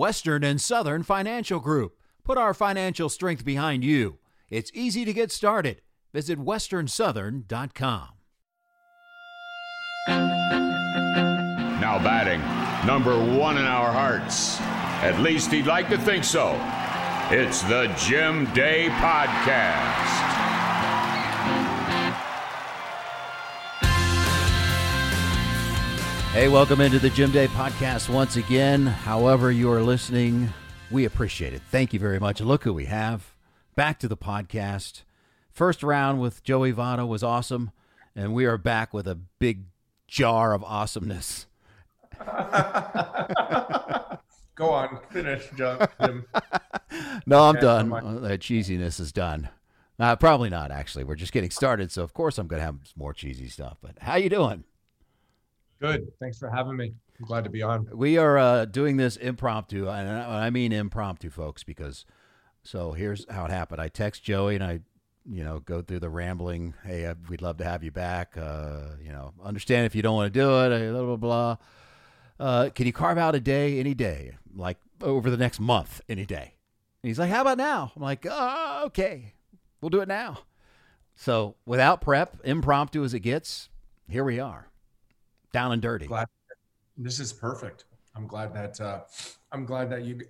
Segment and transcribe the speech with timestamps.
[0.00, 1.98] Western and Southern Financial Group.
[2.24, 4.18] Put our financial strength behind you.
[4.48, 5.82] It's easy to get started.
[6.14, 8.08] Visit westernsouthern.com.
[11.80, 12.40] Now batting,
[12.88, 14.58] number one in our hearts.
[15.02, 16.58] At least he'd like to think so.
[17.30, 20.39] It's the Jim Day Podcast.
[26.32, 28.86] Hey, welcome into the Jim Day Podcast once again.
[28.86, 30.48] However, you are listening,
[30.90, 31.62] we appreciate it.
[31.70, 32.40] Thank you very much.
[32.40, 33.34] Look who we have.
[33.74, 35.02] Back to the podcast.
[35.50, 37.72] First round with Joey Votto was awesome,
[38.14, 39.64] and we are back with a big
[40.06, 41.46] jar of awesomeness.
[44.54, 45.78] Go on, finish, Jim.
[47.26, 47.92] no, I'm done.
[47.92, 49.48] Uh, That cheesiness is done.
[49.98, 51.02] Uh, probably not, actually.
[51.04, 53.78] We're just getting started, so of course I'm going to have some more cheesy stuff.
[53.82, 54.62] But how you doing?
[55.80, 56.12] Good.
[56.20, 56.92] Thanks for having me.
[57.18, 57.88] I'm glad to be on.
[57.92, 62.04] We are uh, doing this impromptu, and I mean impromptu, folks, because
[62.62, 63.80] so here's how it happened.
[63.80, 64.80] I text Joey and I,
[65.26, 66.74] you know, go through the rambling.
[66.84, 68.36] Hey, uh, we'd love to have you back.
[68.36, 70.72] Uh, you know, understand if you don't want to do it.
[70.72, 71.56] uh, Blah blah blah.
[72.38, 76.24] Uh, can you carve out a day, any day, like over the next month, any
[76.26, 76.54] day?
[77.02, 79.34] And he's like, "How about now?" I'm like, "Oh, okay,
[79.80, 80.38] we'll do it now."
[81.16, 83.68] So without prep, impromptu as it gets,
[84.08, 84.70] here we are,
[85.52, 86.06] down and dirty.
[86.06, 86.28] Glad
[86.96, 87.84] this is perfect.
[88.16, 89.00] I'm glad that uh,
[89.52, 90.20] I'm glad that you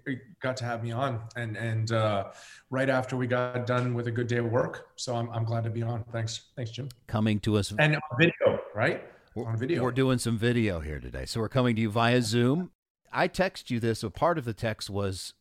[0.40, 2.30] got to have me on, and and uh,
[2.70, 4.88] right after we got done with a good day of work.
[4.96, 6.04] So I'm I'm glad to be on.
[6.12, 6.88] Thanks, thanks, Jim.
[7.06, 9.04] Coming to us And on video, right?
[9.36, 9.82] On video.
[9.82, 11.24] We're doing some video here today.
[11.24, 12.70] So we're coming to you via Zoom.
[13.12, 14.02] I text you this.
[14.02, 15.34] A part of the text was,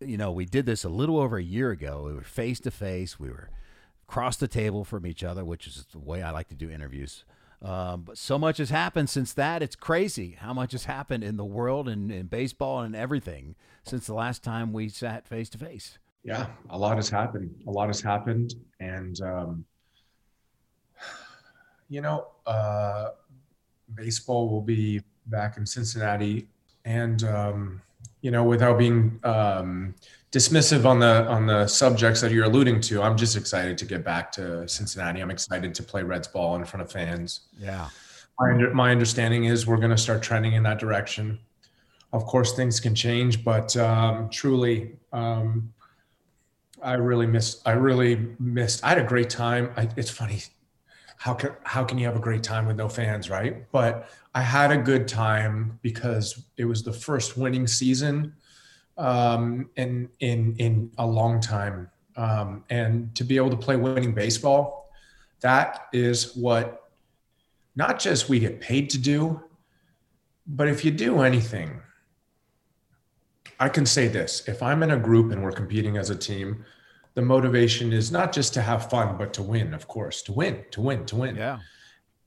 [0.00, 2.04] you know, we did this a little over a year ago.
[2.06, 3.18] We were face to face.
[3.18, 3.50] We were
[4.08, 7.24] across the table from each other, which is the way I like to do interviews.
[7.62, 9.62] Um, but so much has happened since that.
[9.62, 13.54] It's crazy how much has happened in the world and in baseball and everything
[13.84, 15.98] since the last time we sat face to face.
[16.24, 17.54] Yeah, a lot has happened.
[17.66, 19.64] A lot has happened, and um,
[21.88, 23.10] you know, uh,
[23.94, 26.46] baseball will be back in Cincinnati,
[26.84, 27.82] and um,
[28.22, 29.94] you know, without being um,
[30.30, 34.02] dismissive on the on the subjects that you're alluding to, I'm just excited to get
[34.02, 35.20] back to Cincinnati.
[35.20, 37.40] I'm excited to play Reds ball in front of fans.
[37.58, 37.88] Yeah.
[38.40, 41.38] My, under, my understanding is we're going to start trending in that direction.
[42.12, 45.72] Of course, things can change, but um, truly, um,
[46.82, 47.62] I really missed.
[47.66, 48.84] I really missed.
[48.84, 49.72] I had a great time.
[49.76, 50.42] I, it's funny.
[51.22, 53.70] How can how can you have a great time with no fans, right?
[53.70, 58.34] But I had a good time because it was the first winning season
[58.98, 64.12] um, in in in a long time, um, and to be able to play winning
[64.12, 64.90] baseball,
[65.42, 66.90] that is what
[67.76, 69.44] not just we get paid to do,
[70.48, 71.80] but if you do anything,
[73.60, 76.64] I can say this if I'm in a group and we're competing as a team,
[77.14, 80.64] the motivation is not just to have fun, but to win, of course, to win,
[80.70, 81.36] to win, to win.
[81.36, 81.58] Yeah.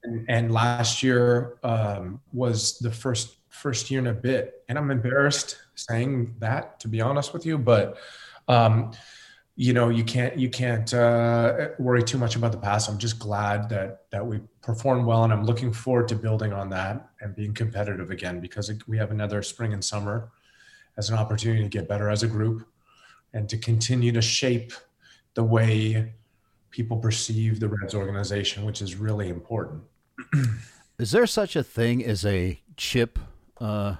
[0.03, 4.91] And, and last year um, was the first first year in a bit, and I'm
[4.91, 7.97] embarrassed saying that to be honest with you, but
[8.47, 8.91] um,
[9.55, 12.89] you know you can't you can't uh, worry too much about the past.
[12.89, 16.69] I'm just glad that that we performed well, and I'm looking forward to building on
[16.69, 20.31] that and being competitive again because we have another spring and summer
[20.97, 22.67] as an opportunity to get better as a group
[23.35, 24.71] and to continue to shape
[25.35, 26.13] the way
[26.71, 29.83] people perceive the Reds organization, which is really important.
[30.97, 33.19] Is there such a thing as a chip
[33.59, 33.95] uh,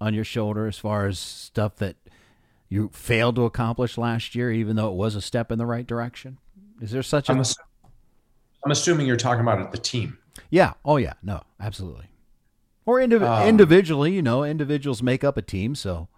[0.00, 1.96] on your shoulder as far as stuff that
[2.68, 5.86] you failed to accomplish last year, even though it was a step in the right
[5.86, 6.36] direction?
[6.82, 7.32] Is there such a?
[7.32, 7.56] I'm, assu-
[8.64, 10.18] I'm assuming you're talking about the team.
[10.50, 10.74] yeah.
[10.84, 11.14] Oh, yeah.
[11.22, 12.06] No, absolutely.
[12.84, 15.74] Or indiv- Um, individually, you know, individuals make up a team.
[15.74, 16.08] So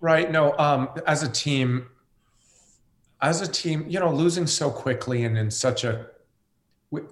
[0.00, 0.30] Right.
[0.30, 1.88] No, um, as a team,
[3.20, 6.06] as a team, you know, losing so quickly and in such a,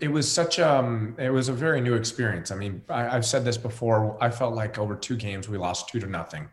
[0.01, 2.51] it was such um, it was a very new experience.
[2.51, 4.17] I mean, I, I've said this before.
[4.21, 6.49] I felt like over two games we lost two to nothing.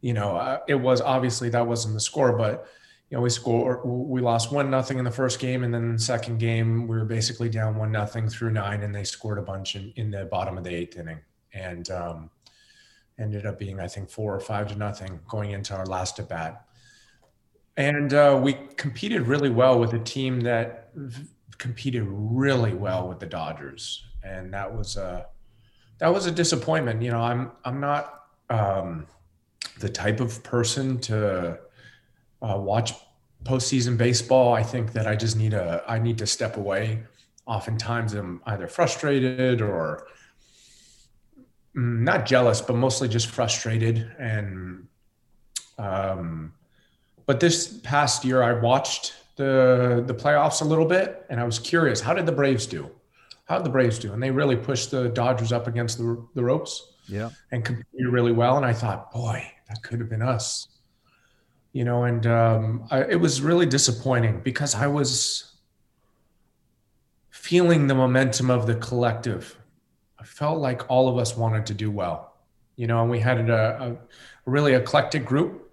[0.00, 2.68] You know, uh, it was obviously that wasn't the score, but
[3.10, 5.98] you know, we score we lost one nothing in the first game, and then the
[5.98, 9.74] second game we were basically down one nothing through nine, and they scored a bunch
[9.74, 11.18] in, in the bottom of the eighth inning,
[11.52, 12.30] and um,
[13.20, 16.28] ended up being I think four or five to nothing going into our last at
[16.28, 16.64] bat.
[17.76, 21.26] And uh, we competed really well with a team that v-
[21.58, 25.26] competed really well with the Dodgers, and that was a
[25.98, 27.00] that was a disappointment.
[27.02, 29.06] You know, I'm I'm not um,
[29.78, 31.58] the type of person to
[32.42, 32.92] uh, watch
[33.44, 34.52] postseason baseball.
[34.52, 37.04] I think that I just need a I need to step away.
[37.46, 40.06] Oftentimes, I'm either frustrated or
[41.74, 44.10] not jealous, but mostly just frustrated.
[44.18, 44.86] And,
[45.78, 46.52] um,
[47.26, 51.58] but this past year, I watched the the playoffs a little bit, and I was
[51.58, 52.90] curious, how did the Braves do?
[53.44, 54.12] How did the Braves do?
[54.12, 56.86] And they really pushed the Dodgers up against the, the ropes.
[57.08, 57.30] Yeah.
[57.50, 58.56] And competed really well.
[58.56, 60.68] And I thought, boy, that could have been us.
[61.72, 65.56] You know, and um, I, it was really disappointing because I was
[67.30, 69.56] feeling the momentum of the collective.
[70.20, 72.34] I felt like all of us wanted to do well,
[72.76, 73.96] you know, and we had a,
[74.46, 75.72] a really eclectic group,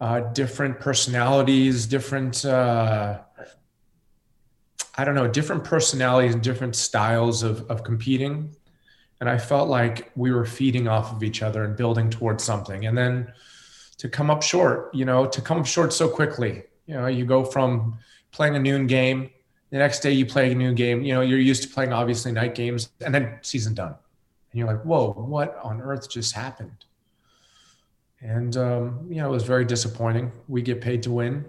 [0.00, 3.18] uh, different personalities, different, uh,
[4.96, 8.54] I don't know, different personalities and different styles of, of competing.
[9.20, 12.86] And I felt like we were feeding off of each other and building towards something.
[12.86, 13.32] And then
[13.98, 17.24] to come up short, you know, to come up short so quickly, you know, you
[17.24, 17.98] go from
[18.30, 19.30] playing a noon game
[19.70, 21.02] the next day you play a new game.
[21.02, 23.94] You know, you're used to playing obviously night games, and then season done,
[24.50, 26.84] and you're like, "Whoa, what on earth just happened?"
[28.20, 30.32] And um, you know, it was very disappointing.
[30.48, 31.44] We get paid to win.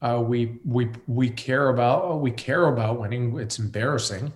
[0.00, 3.38] Uh, we we we care about we care about winning.
[3.38, 4.32] It's embarrassing,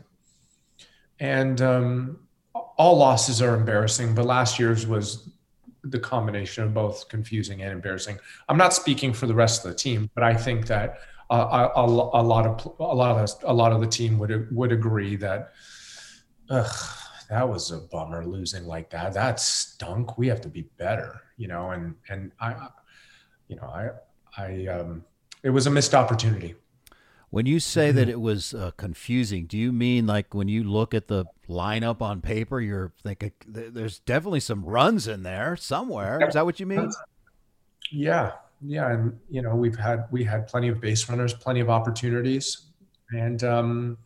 [1.18, 2.20] and um,
[2.54, 4.14] all losses are embarrassing.
[4.14, 5.28] But last year's was
[5.82, 8.18] the combination of both confusing and embarrassing.
[8.48, 11.00] I'm not speaking for the rest of the team, but I think that
[11.30, 14.54] a, a, a, lot of a lot of us, a lot of the team would
[14.54, 15.52] would agree that
[16.50, 16.96] ugh,
[17.28, 19.14] that was a bummer losing like that.
[19.14, 20.18] That stunk.
[20.18, 21.70] We have to be better, you know.
[21.70, 22.68] And and I,
[23.48, 23.90] you know, I
[24.36, 25.04] I um,
[25.42, 26.54] it was a missed opportunity.
[27.30, 30.94] When you say that it was uh, confusing, do you mean like when you look
[30.94, 36.26] at the lineup on paper, you're thinking there's definitely some runs in there somewhere?
[36.26, 36.90] Is that what you mean?
[37.90, 38.32] Yeah,
[38.66, 42.66] yeah, and you know we've had we had plenty of base runners, plenty of opportunities,
[43.10, 43.98] and um,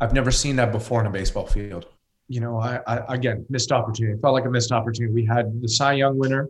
[0.00, 1.86] I've never seen that before in a baseball field.
[2.28, 4.16] You know, I, I again missed opportunity.
[4.16, 5.12] It felt like a missed opportunity.
[5.12, 6.48] We had the Cy Young winner.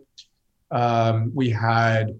[0.71, 2.19] Um, we had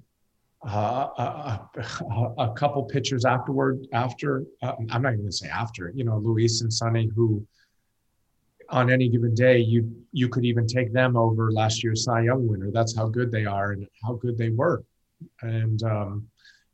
[0.68, 3.86] uh, a, a, a, couple pitchers afterward.
[3.94, 5.92] After uh, I'm not even going to say after.
[5.94, 7.46] You know, Luis and Sonny who
[8.74, 12.48] on any given day, you you could even take them over last year's Cy Young
[12.48, 12.72] winner.
[12.72, 14.84] That's how good they are and how good they were.
[15.42, 16.28] And um,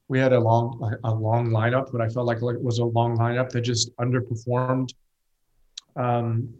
[0.08, 3.18] we had a long a long lineup, but I felt like it was a long
[3.18, 4.94] lineup that just underperformed
[5.98, 6.54] um,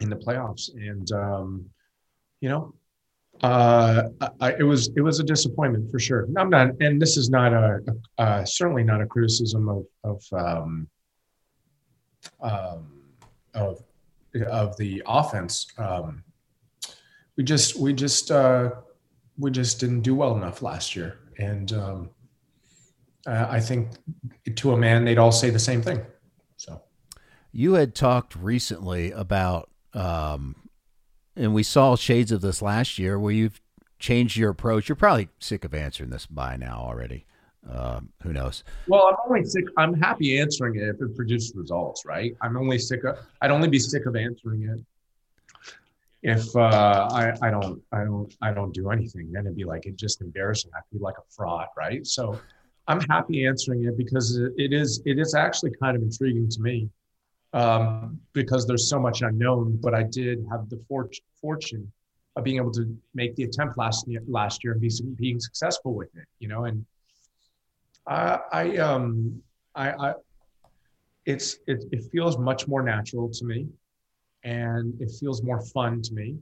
[0.00, 0.68] in the playoffs.
[0.74, 1.64] And um,
[2.42, 2.74] you know,
[3.42, 4.08] uh,
[4.40, 6.28] I, it was it was a disappointment for sure.
[6.36, 7.80] I'm not, and this is not a,
[8.18, 10.86] a, certainly not a criticism of of um,
[12.42, 13.02] um,
[13.54, 13.82] of
[14.46, 15.66] of the offense.
[15.78, 16.24] Um,
[17.36, 18.70] we just we just uh,
[19.38, 22.10] we just didn't do well enough last year, and um,
[23.26, 23.90] I think
[24.56, 26.04] to a man they'd all say the same thing.
[26.56, 26.82] So,
[27.52, 30.56] you had talked recently about, um,
[31.36, 33.60] and we saw shades of this last year, where you've
[33.98, 34.88] changed your approach.
[34.88, 37.26] You're probably sick of answering this by now already.
[37.70, 38.64] Um, who knows?
[38.88, 39.64] Well, I'm only sick.
[39.76, 42.36] I'm happy answering it if it produces results, right?
[42.40, 43.18] I'm only sick of.
[43.40, 44.80] I'd only be sick of answering it
[46.22, 49.30] if uh, I, I don't, I don't, I don't do anything.
[49.32, 50.70] Then it'd be like it just embarrassing.
[50.76, 52.06] I'd be like a fraud, right?
[52.06, 52.38] So,
[52.88, 56.88] I'm happy answering it because it is, it is actually kind of intriguing to me
[57.52, 59.78] um, because there's so much unknown.
[59.80, 61.10] But I did have the for-
[61.40, 61.90] fortune
[62.34, 65.94] of being able to make the attempt last year, last year and be being successful
[65.94, 66.84] with it, you know, and
[68.06, 69.42] I, I um,
[69.74, 70.14] I, I
[71.26, 73.68] it's it, it feels much more natural to me,
[74.44, 76.36] and it feels more fun to me.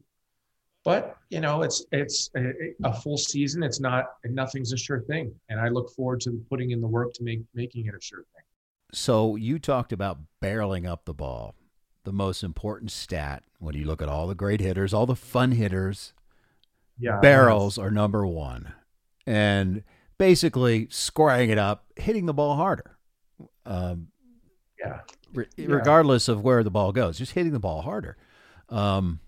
[0.84, 2.52] But you know, it's it's a,
[2.84, 3.62] a full season.
[3.62, 7.12] It's not nothing's a sure thing, and I look forward to putting in the work
[7.14, 8.44] to make making it a sure thing.
[8.92, 11.54] So you talked about barreling up the ball,
[12.04, 15.52] the most important stat when you look at all the great hitters, all the fun
[15.52, 16.14] hitters.
[16.98, 18.72] Yeah, barrels are number one,
[19.26, 19.84] and
[20.20, 22.98] basically squaring it up, hitting the ball harder.
[23.64, 24.08] Um,
[24.78, 25.00] yeah.
[25.32, 25.66] Re- yeah.
[25.70, 28.18] Regardless of where the ball goes, just hitting the ball harder.
[28.68, 29.20] Um,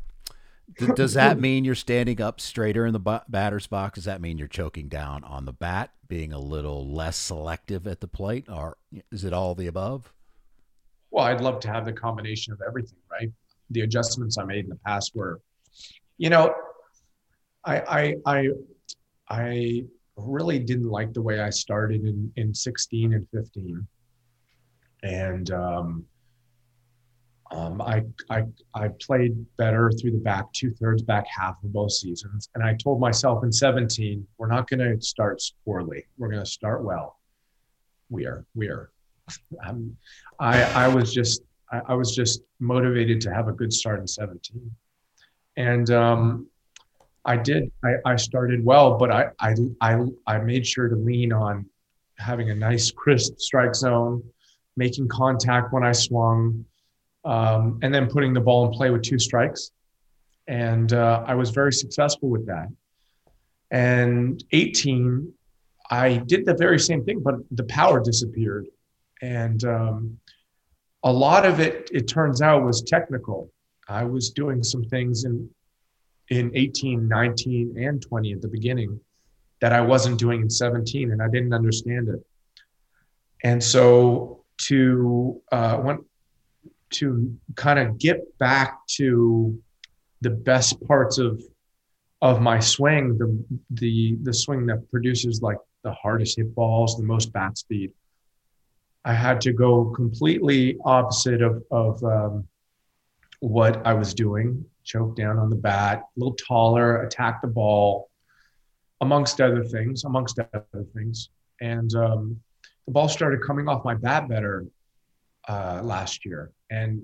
[0.78, 3.94] th- does that mean you're standing up straighter in the b- batter's box?
[3.94, 8.00] Does that mean you're choking down on the bat, being a little less selective at
[8.02, 8.76] the plate, or
[9.10, 10.12] is it all the above?
[11.10, 13.30] Well, I'd love to have the combination of everything, right?
[13.70, 15.40] The adjustments I made in the past were,
[16.18, 16.54] you know,
[17.64, 18.48] I, I, I,
[19.30, 19.84] I
[20.16, 23.86] really didn't like the way I started in, in 16 and 15.
[25.02, 26.04] And um,
[27.50, 31.92] um, I, I, I played better through the back, two thirds, back half of both
[31.92, 32.48] seasons.
[32.54, 36.06] And I told myself in 17, we're not going to start poorly.
[36.18, 37.18] We're going to start well.
[38.10, 38.90] We are, we are.
[40.40, 44.06] I, I was just, I, I was just motivated to have a good start in
[44.06, 44.70] 17.
[45.56, 46.46] and um,
[47.24, 47.70] I did.
[47.84, 51.66] I, I started well, but I, I I I made sure to lean on
[52.18, 54.22] having a nice crisp strike zone,
[54.76, 56.64] making contact when I swung,
[57.24, 59.70] um, and then putting the ball in play with two strikes.
[60.48, 62.68] And uh, I was very successful with that.
[63.70, 65.32] And 18,
[65.90, 68.66] I did the very same thing, but the power disappeared.
[69.22, 70.18] And um,
[71.04, 73.50] a lot of it, it turns out, was technical.
[73.88, 75.48] I was doing some things in
[76.30, 79.00] in 18, 19, and 20 at the beginning
[79.60, 82.24] that I wasn't doing in 17, and I didn't understand it.
[83.44, 86.04] And so to uh, want
[86.90, 89.58] to kind of get back to
[90.20, 91.42] the best parts of
[92.20, 97.02] of my swing, the the the swing that produces like the hardest hit balls, the
[97.02, 97.92] most bat speed.
[99.04, 102.48] I had to go completely opposite of of um,
[103.40, 104.64] what I was doing.
[104.84, 108.10] Choke down on the bat, a little taller, attack the ball,
[109.00, 111.30] amongst other things, amongst other things.
[111.60, 112.40] And um,
[112.86, 114.66] the ball started coming off my bat better
[115.48, 116.50] uh, last year.
[116.70, 117.02] And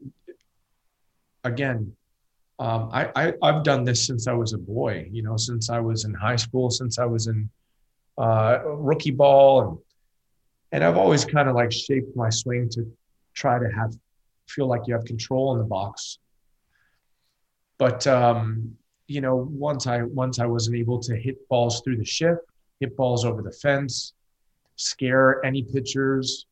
[1.45, 1.95] again,
[2.59, 5.09] um, I, I I've done this since I was a boy.
[5.13, 7.49] You know, since I was in high school, since I was in
[8.17, 9.79] uh, rookie ball, and
[10.73, 12.91] and I've always kind of like shaped my swing to
[13.35, 13.95] try to have
[14.49, 16.19] feel like you have control in the box.
[17.79, 22.05] But um, you know, once I once I wasn't able to hit balls through the
[22.05, 22.43] shift,
[22.81, 24.13] hit balls over the fence,
[24.77, 26.47] scare any pitchers,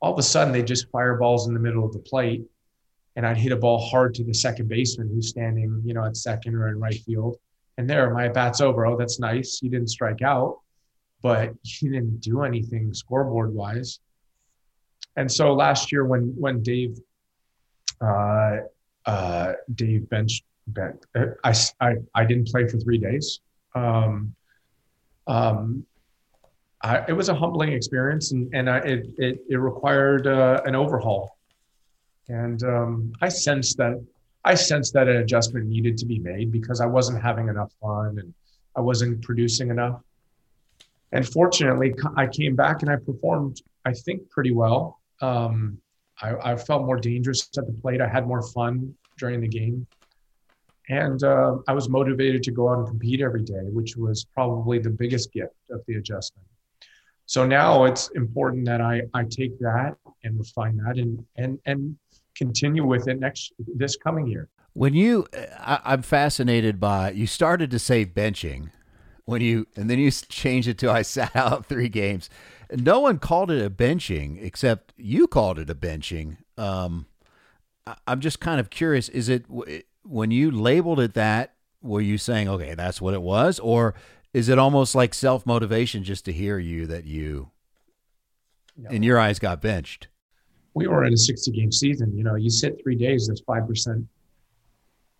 [0.00, 2.42] all of a sudden they just fire balls in the middle of the plate,
[3.16, 6.16] and I'd hit a ball hard to the second baseman who's standing, you know, at
[6.16, 7.36] second or in right field,
[7.78, 8.86] and there my bat's over.
[8.86, 9.60] Oh, that's nice.
[9.62, 10.58] You didn't strike out,
[11.22, 14.00] but you didn't do anything scoreboard wise.
[15.16, 16.98] And so last year when when Dave
[18.00, 18.56] uh,
[19.06, 20.44] uh, Dave benched
[21.14, 23.40] Uh, I, I, I didn't play for three days.
[23.74, 24.34] Um,
[25.26, 25.86] um,
[26.82, 30.74] I, it was a humbling experience, and, and I, it, it, it required uh, an
[30.74, 31.36] overhaul.
[32.28, 34.02] And um, I sensed that
[34.44, 38.18] I sensed that an adjustment needed to be made because I wasn't having enough fun
[38.18, 38.34] and
[38.74, 40.00] I wasn't producing enough.
[41.12, 44.98] And fortunately, I came back and I performed, I think, pretty well.
[45.20, 45.78] Um,
[46.20, 48.00] I, I, felt more dangerous at the plate.
[48.00, 49.86] I had more fun during the game.
[50.92, 54.78] And uh, I was motivated to go out and compete every day, which was probably
[54.78, 56.46] the biggest gift of the adjustment.
[57.24, 61.96] So now it's important that I, I take that and refine that and, and, and
[62.36, 64.50] continue with it next this coming year.
[64.74, 65.26] When you,
[65.58, 68.68] I, I'm fascinated by, you started to say benching
[69.24, 72.28] when you, and then you changed it to I sat out three games.
[72.70, 76.36] No one called it a benching except you called it a benching.
[76.58, 77.06] Um,
[78.06, 79.08] I'm just kind of curious.
[79.08, 79.46] Is it
[80.04, 83.58] when you labeled it that, were you saying, okay, that's what it was?
[83.58, 83.94] Or
[84.32, 87.50] is it almost like self motivation just to hear you that you,
[88.76, 88.90] no.
[88.90, 90.08] in your eyes, got benched?
[90.74, 92.16] We were in a 60 game season.
[92.16, 94.06] You know, you sit three days, that's 5%.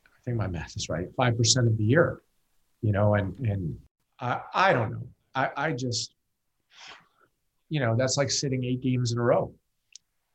[0.06, 2.22] I think my math is right 5% of the year,
[2.80, 3.76] you know, and, and
[4.20, 5.02] I, I don't know.
[5.34, 6.14] I, I just,
[7.68, 9.52] you know, that's like sitting eight games in a row,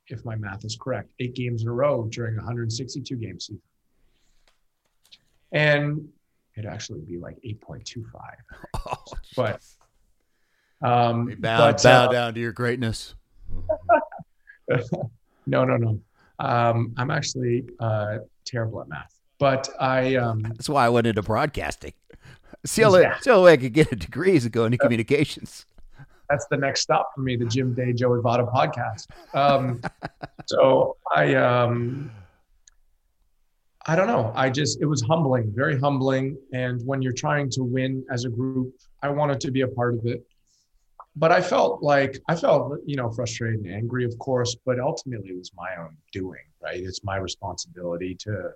[0.07, 3.61] if my math is correct, eight games in a row during a 162 game season
[5.51, 6.07] and
[6.55, 8.03] it'd actually be like 8.25
[8.87, 8.95] oh,
[9.35, 9.61] but
[10.81, 13.15] um bow, but, bow uh, down to your greatness.
[15.49, 15.99] No no no.
[16.39, 19.17] Um i'm actually uh terrible at math.
[19.39, 21.93] But i um that's why i went into broadcasting.
[22.65, 23.17] See how, yeah.
[23.19, 25.65] see how i could get a degree is to go into communications.
[26.29, 29.07] That's the next stop for me the jim day joey votto podcast.
[29.33, 29.81] Um
[30.47, 32.11] so i um
[33.89, 34.33] I don't know.
[34.35, 36.37] I just, it was humbling, very humbling.
[36.51, 39.93] And when you're trying to win as a group, I wanted to be a part
[39.93, 40.25] of it.
[41.15, 45.29] But I felt like, I felt, you know, frustrated and angry, of course, but ultimately
[45.29, 46.79] it was my own doing, right?
[46.79, 48.51] It's my responsibility to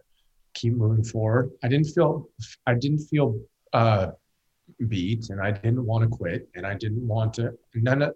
[0.54, 1.50] keep moving forward.
[1.64, 2.30] I didn't feel,
[2.68, 3.40] I didn't feel
[3.72, 4.12] uh,
[4.90, 8.16] beat and I didn't want to quit and I didn't want to, none of,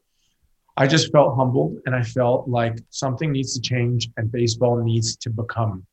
[0.76, 5.16] I just felt humbled and I felt like something needs to change and baseball needs
[5.16, 5.86] to become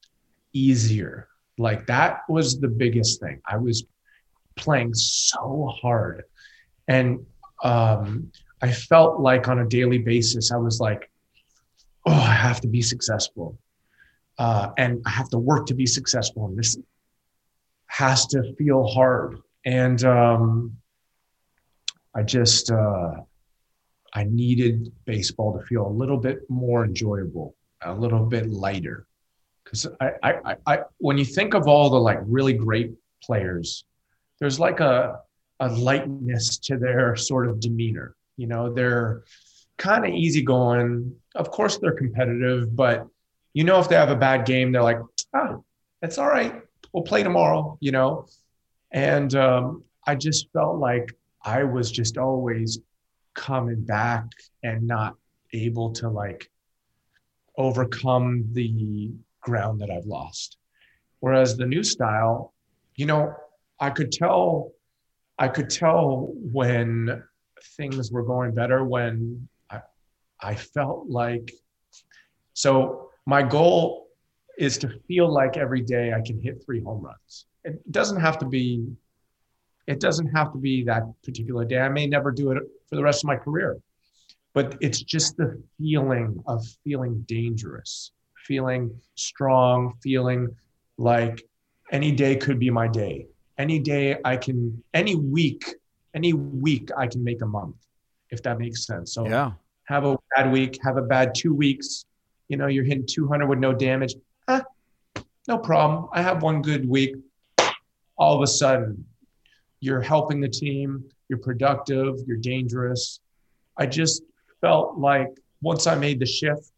[0.52, 1.28] easier.
[1.58, 3.40] Like that was the biggest thing.
[3.46, 3.84] I was
[4.56, 6.24] playing so hard.
[6.88, 7.26] And
[7.62, 11.10] um, I felt like on a daily basis, I was like,
[12.06, 13.58] oh, I have to be successful.
[14.38, 16.46] Uh, and I have to work to be successful.
[16.46, 16.76] And this
[17.86, 19.38] has to feel hard.
[19.64, 20.76] And um,
[22.14, 23.12] I just, uh,
[24.14, 29.06] I needed baseball to feel a little bit more enjoyable, a little bit lighter
[29.72, 33.84] because I, I, I, when you think of all the like really great players.
[34.40, 35.20] There's like a
[35.60, 38.16] a lightness to their sort of demeanor.
[38.36, 39.22] You know, they're
[39.78, 41.14] kind of easygoing.
[41.36, 43.06] Of course, they're competitive, but
[43.54, 44.98] you know, if they have a bad game, they're like,
[45.34, 45.58] ah,
[46.02, 46.62] it's all right.
[46.92, 48.26] We'll play tomorrow, you know?
[48.90, 51.14] And um, I just felt like
[51.44, 52.80] I was just always
[53.34, 54.26] coming back
[54.62, 55.16] and not
[55.52, 56.50] able to like
[57.56, 59.10] overcome the
[59.42, 60.56] ground that I've lost.
[61.20, 62.52] Whereas the new style,
[62.96, 63.34] you know,
[63.78, 64.72] I could tell,
[65.38, 67.22] I could tell when
[67.76, 69.80] things were going better when I,
[70.40, 71.52] I felt like,
[72.54, 74.08] so my goal
[74.58, 77.46] is to feel like every day I can hit three home runs.
[77.64, 78.86] It doesn't have to be
[79.86, 81.80] it doesn't have to be that particular day.
[81.80, 83.78] I may never do it for the rest of my career.
[84.54, 88.12] But it's just the feeling of feeling dangerous,
[88.46, 90.48] feeling strong, feeling
[90.98, 91.42] like
[91.90, 93.26] any day could be my day.
[93.58, 95.64] Any day I can any week,
[96.14, 97.76] any week I can make a month,
[98.30, 99.14] if that makes sense.
[99.14, 99.52] So Yeah.
[99.88, 102.04] have a bad week, have a bad two weeks.
[102.48, 104.14] You know, you're hitting 200 with no damage.
[104.48, 104.64] Ah,
[105.48, 106.08] no problem.
[106.12, 107.14] I have one good week.
[108.16, 109.04] All of a sudden,
[109.80, 113.20] you're helping the team, you're productive, you're dangerous.
[113.76, 114.22] I just
[114.60, 115.28] felt like
[115.60, 116.71] once I made the shift,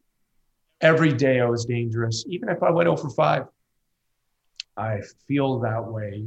[0.81, 2.25] every day I was dangerous.
[2.29, 3.47] Even if I went over 5,
[4.77, 6.25] I feel that way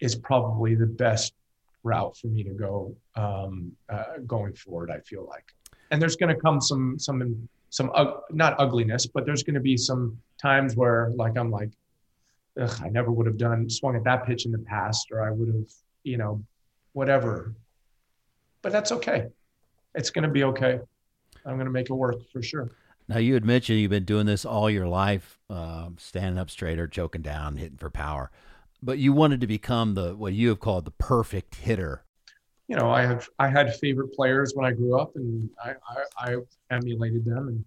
[0.00, 1.34] is probably the best
[1.82, 4.90] route for me to go um, uh, going forward.
[4.90, 5.44] I feel like,
[5.90, 9.60] and there's going to come some some some uh, not ugliness, but there's going to
[9.60, 11.70] be some times where like I'm like,
[12.80, 15.48] I never would have done swung at that pitch in the past, or I would
[15.48, 15.70] have,
[16.02, 16.42] you know,
[16.92, 17.54] whatever.
[18.62, 19.26] But that's okay.
[19.94, 20.80] It's going to be okay.
[21.46, 22.70] I'm going to make it work for sure.
[23.08, 26.86] Now you had mentioned you've been doing this all your life, um, standing up straighter,
[26.86, 28.30] choking down, hitting for power,
[28.82, 32.04] but you wanted to become the what you have called the perfect hitter.
[32.68, 35.74] You know, I have I had favorite players when I grew up, and I
[36.18, 36.36] I, I
[36.70, 37.64] emulated them, and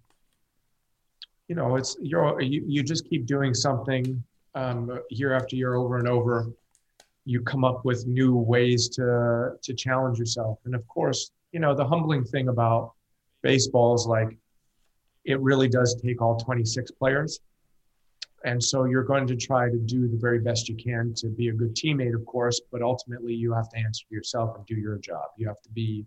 [1.48, 4.22] you know, it's you're you, you just keep doing something
[4.54, 6.52] um, year after year, over and over.
[7.24, 11.74] You come up with new ways to to challenge yourself, and of course, you know,
[11.74, 12.92] the humbling thing about
[13.42, 14.36] baseball is like
[15.24, 17.40] it really does take all 26 players.
[18.44, 21.48] And so you're going to try to do the very best you can to be
[21.48, 24.74] a good teammate, of course, but ultimately you have to answer to yourself and do
[24.74, 25.26] your job.
[25.36, 26.04] You have to be,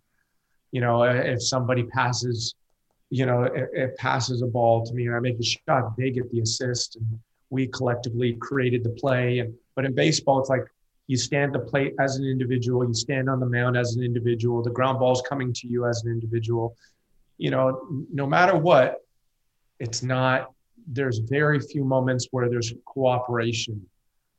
[0.72, 2.56] you know, if somebody passes,
[3.10, 6.12] you know, it, it passes a ball to me and I make the shot, they
[6.12, 9.40] get the assist and we collectively created the play.
[9.40, 10.64] And but in baseball, it's like
[11.08, 14.62] you stand the plate as an individual, you stand on the mound as an individual,
[14.62, 16.76] the ground ball's coming to you as an individual.
[17.38, 19.05] You know, no matter what,
[19.80, 20.52] it's not
[20.88, 23.84] there's very few moments where there's cooperation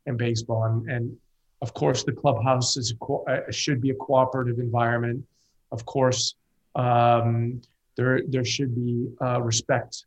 [0.05, 0.63] in baseball.
[0.63, 1.17] And, and
[1.61, 2.93] of course the clubhouse is
[3.27, 5.25] uh, should be a cooperative environment.
[5.71, 6.35] Of course
[6.75, 7.61] um,
[7.95, 10.05] there there should be uh, respect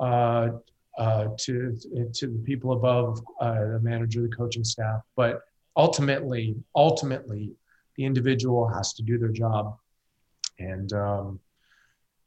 [0.00, 0.50] uh,
[0.96, 1.76] uh, to
[2.14, 5.02] to the people above uh, the manager the coaching staff.
[5.16, 5.42] But
[5.76, 7.52] ultimately ultimately
[7.96, 9.76] the individual has to do their job.
[10.58, 11.40] And um,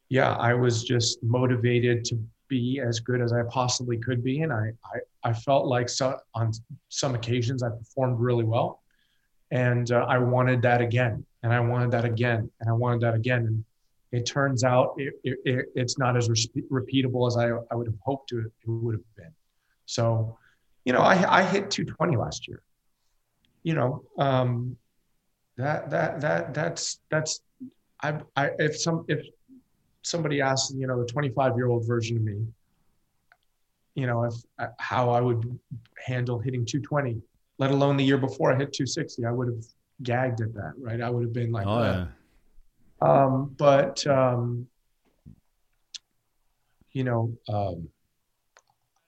[0.09, 4.41] yeah i was just motivated to be as good as I possibly could be.
[4.41, 6.51] And I, I, I felt like so, on
[6.89, 8.81] some occasions I performed really well.
[9.51, 11.25] And uh, I wanted that again.
[11.43, 12.49] And I wanted that again.
[12.59, 13.45] And I wanted that again.
[13.45, 13.65] And
[14.11, 17.99] it turns out it, it, it's not as re- repeatable as I, I would have
[18.01, 19.33] hoped it would have been.
[19.85, 20.37] So,
[20.85, 22.61] you know, I, I hit 220 last year.
[23.63, 24.77] You know, um,
[25.57, 27.41] that that that that's that's
[28.01, 29.25] I, I if some if
[30.07, 32.45] somebody asked, you know, the 25 year old version of me,
[33.95, 35.59] you know, if uh, how I would
[36.05, 37.21] handle hitting 220,
[37.57, 39.63] let alone the year before I hit 260, I would have
[40.03, 41.01] gagged at that, right?
[41.01, 42.05] I would have been like, oh, yeah.
[43.01, 44.67] um, but, um,
[46.91, 47.89] you know, um,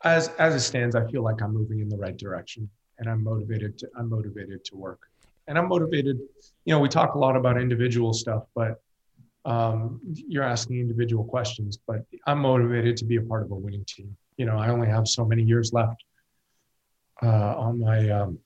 [0.03, 3.23] as, as it stands, I feel like I'm moving in the right direction and I'm
[3.23, 5.01] motivated to, I'm motivated to work
[5.47, 6.19] and I'm motivated,
[6.65, 8.81] you know, we talk a lot about individual stuff, but
[9.49, 13.83] um, you're asking individual questions, but I'm motivated to be a part of a winning
[13.87, 14.15] team.
[14.37, 16.03] You know, I only have so many years left
[17.23, 18.37] uh, on my um,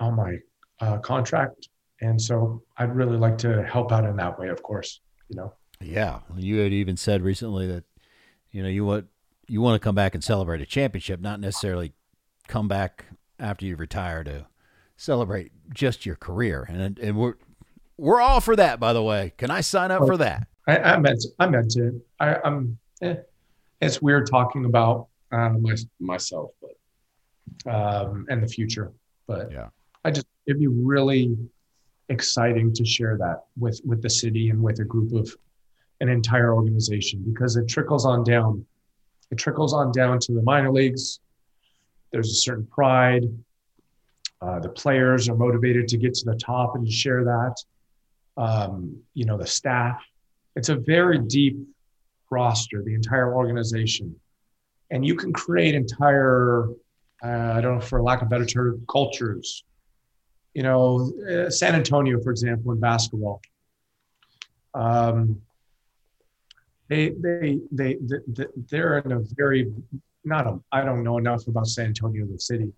[0.00, 0.38] on my
[0.80, 1.68] uh, contract,
[2.00, 4.48] and so I'd really like to help out in that way.
[4.48, 5.52] Of course, you know.
[5.78, 7.84] Yeah, you had even said recently that
[8.50, 9.06] you know you want
[9.46, 11.92] you want to come back and celebrate a championship, not necessarily
[12.48, 13.04] come back
[13.38, 14.46] after you retire to
[14.96, 16.66] celebrate just your career.
[16.66, 17.34] And and we're
[17.96, 19.32] we're all for that, by the way.
[19.36, 20.46] Can I sign up for that?
[20.66, 22.00] I, I meant to, I meant to.
[22.20, 23.16] I, am eh,
[23.80, 28.92] it's weird talking about uh, my, myself, but um, and the future.
[29.26, 29.68] But yeah,
[30.04, 31.36] I just it'd be really
[32.08, 35.34] exciting to share that with with the city and with a group of
[36.00, 38.64] an entire organization because it trickles on down.
[39.30, 41.20] It trickles on down to the minor leagues.
[42.10, 43.24] There's a certain pride.
[44.40, 47.56] Uh, the players are motivated to get to the top and to share that.
[48.36, 50.02] Um, you know, the staff.
[50.56, 51.56] It's a very deep
[52.30, 54.14] roster, the entire organization.
[54.90, 56.68] And you can create entire,
[57.22, 59.64] uh, I don't know, for lack of better term, cultures.
[60.52, 63.40] You know, uh, San Antonio, for example, in basketball.
[64.74, 65.40] Um,
[66.88, 69.72] they, they, they, they, they're in a very,
[70.24, 72.72] not a, I don't know enough about San Antonio, the city,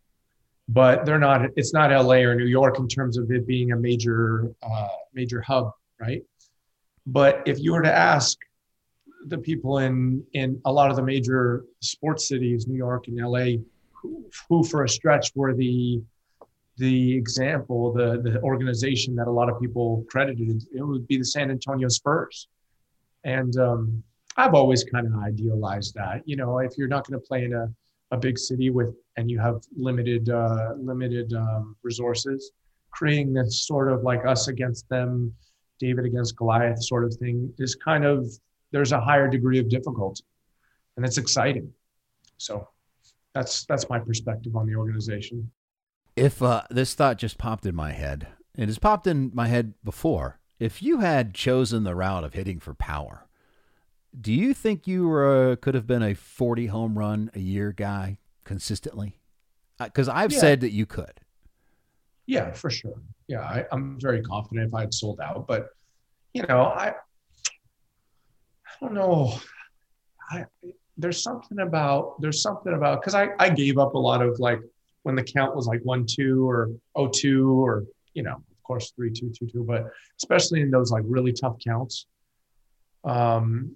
[0.69, 3.77] but they're not, it's not LA or New York in terms of it being a
[3.77, 6.23] major, uh, major hub, right?
[7.07, 8.37] But if you were to ask
[9.27, 13.63] the people in in a lot of the major sports cities, New York and LA,
[13.93, 16.03] who, who for a stretch were the
[16.79, 21.25] the example, the the organization that a lot of people credited, it would be the
[21.25, 22.49] San Antonio Spurs.
[23.25, 24.03] And um,
[24.37, 26.23] I've always kind of idealized that.
[26.27, 27.73] You know, if you're not going to play in a,
[28.13, 32.53] a big city with and you have limited uh, limited um, resources,
[32.91, 35.33] creating this sort of like us against them,
[35.79, 38.27] David against Goliath sort of thing is kind of
[38.73, 40.25] there's a higher degree of difficulty,
[40.97, 41.73] and it's exciting.
[42.39, 42.69] So
[43.35, 45.51] that's that's my perspective on the organization.
[46.15, 49.75] If uh, this thought just popped in my head, it has popped in my head
[49.85, 50.41] before.
[50.59, 53.27] If you had chosen the route of hitting for power,
[54.19, 58.17] do you think you uh, could have been a 40 home run a year guy
[58.47, 59.21] consistently?
[59.79, 60.39] Because uh, I've yeah.
[60.39, 61.21] said that you could.
[62.27, 63.01] Yeah, for sure.
[63.29, 65.47] Yeah, I, am very confident if I had sold out.
[65.47, 65.69] But
[66.33, 66.95] you know, I I
[68.81, 69.39] don't know.
[70.31, 70.45] I,
[70.97, 74.61] there's something about there's something about because I, I gave up a lot of like
[75.03, 78.93] when the count was like one two or oh two or you know of course
[78.97, 79.85] three two two two but
[80.19, 82.07] especially in those like really tough counts
[83.05, 83.71] um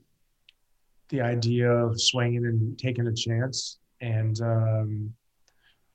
[1.10, 5.14] the idea of swinging and taking a chance and um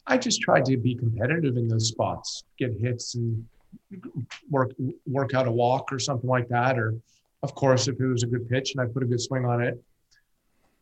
[0.07, 3.45] I just tried to be competitive in those spots get hits and
[4.49, 4.71] work
[5.05, 6.95] work out a walk or something like that or
[7.45, 9.61] of course, if it was a good pitch and I put a good swing on
[9.61, 9.79] it.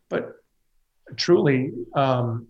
[0.08, 0.36] But
[1.18, 2.48] truly, um,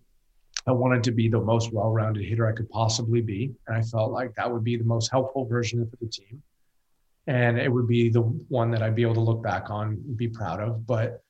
[0.68, 4.12] I wanted to be the most well-rounded hitter I could possibly be, and I felt
[4.12, 6.44] like that would be the most helpful version of the team,
[7.26, 10.16] and it would be the one that I'd be able to look back on and
[10.16, 10.86] be proud of.
[10.86, 11.23] But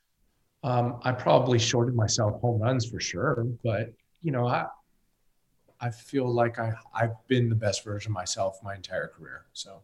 [0.63, 3.45] um, I probably shorted myself home runs for sure.
[3.63, 4.67] But you know, I
[5.80, 9.45] I feel like I I've been the best version of myself my entire career.
[9.54, 9.82] So.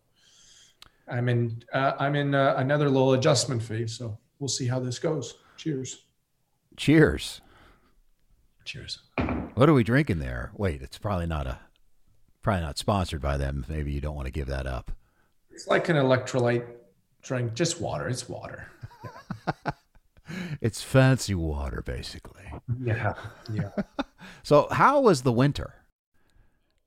[1.12, 5.00] I'm in uh, I'm in uh, another little adjustment phase, so we'll see how this
[5.00, 5.36] goes.
[5.58, 6.04] Cheers.
[6.78, 7.42] Cheers.
[8.64, 9.00] Cheers.
[9.56, 10.52] What are we drinking there?
[10.56, 11.60] Wait, it's probably not a
[12.42, 13.66] probably not sponsored by them.
[13.68, 14.92] Maybe you don't want to give that up.
[15.52, 16.66] It's like an electrolyte
[17.22, 18.08] drink, just water.
[18.08, 18.68] It's water.
[19.04, 19.72] Yeah.
[20.62, 22.52] it's fancy water, basically.
[22.84, 23.14] Yeah.
[23.52, 23.70] Yeah.
[24.44, 25.76] so, how was the winter?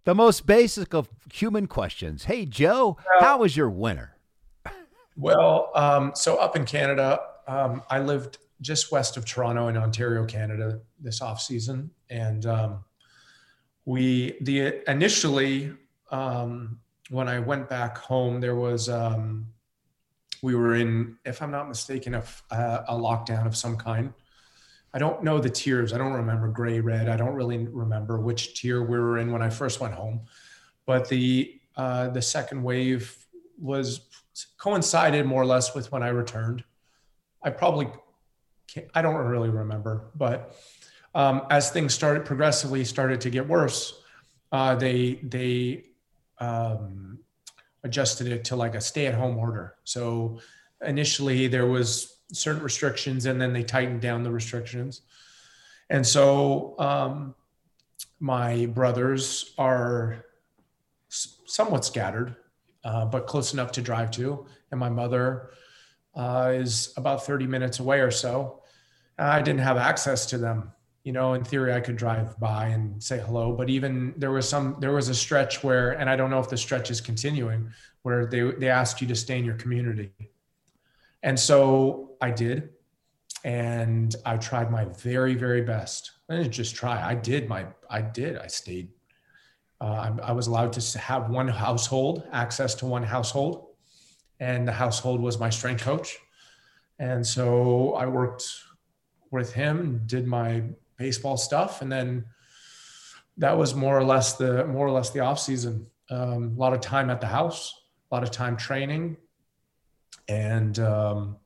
[0.05, 2.25] The most basic of human questions.
[2.25, 4.17] Hey, Joe, well, how was your winter?
[5.17, 10.25] Well, um, so up in Canada, um, I lived just west of Toronto in Ontario,
[10.25, 12.85] Canada, this off season, and um,
[13.85, 15.73] we the initially
[16.11, 16.79] um,
[17.11, 19.47] when I went back home, there was um,
[20.43, 24.13] we were in, if I'm not mistaken, a, a lockdown of some kind.
[24.93, 25.93] I don't know the tiers.
[25.93, 27.09] I don't remember gray, red.
[27.09, 30.23] I don't really remember which tier we were in when I first went home.
[30.85, 33.17] But the uh, the second wave
[33.59, 34.01] was
[34.59, 36.65] coincided more or less with when I returned.
[37.43, 37.89] I probably
[38.67, 40.55] can't, I don't really remember, but
[41.15, 44.01] um, as things started progressively started to get worse,
[44.51, 45.85] uh, they they
[46.39, 47.21] um,
[47.85, 49.75] adjusted it to like a stay at home order.
[49.85, 50.41] So
[50.85, 55.03] initially there was certain restrictions and then they tightened down the restrictions.
[55.91, 57.35] And so um,
[58.21, 60.25] my brothers are
[61.09, 62.37] somewhat scattered,
[62.85, 64.47] uh, but close enough to drive to.
[64.71, 65.51] And my mother
[66.15, 68.63] uh, is about 30 minutes away or so.
[69.19, 70.73] I didn't have access to them.
[71.05, 74.49] You know, in theory, I could drive by and say hello, but even there was
[74.49, 77.71] some, there was a stretch where, and I don't know if the stretch is continuing,
[78.03, 80.13] where they, they asked you to stay in your community.
[81.23, 82.71] And so I did.
[83.45, 86.13] And I tried my very, very best.
[86.31, 87.05] I didn't just try.
[87.05, 88.39] I did my, I did.
[88.39, 88.91] I stayed.
[89.81, 93.67] Uh, I, I was allowed to have one household, access to one household.
[94.39, 96.19] And the household was my strength coach.
[97.01, 98.45] And so I worked
[99.33, 100.63] with him, did my
[100.97, 101.83] baseball stuff.
[101.83, 102.27] And then
[103.39, 105.87] that was more or less the, more or less the off season.
[106.13, 109.17] um, a lot of time at the house, a lot of time training,
[110.29, 111.37] and um,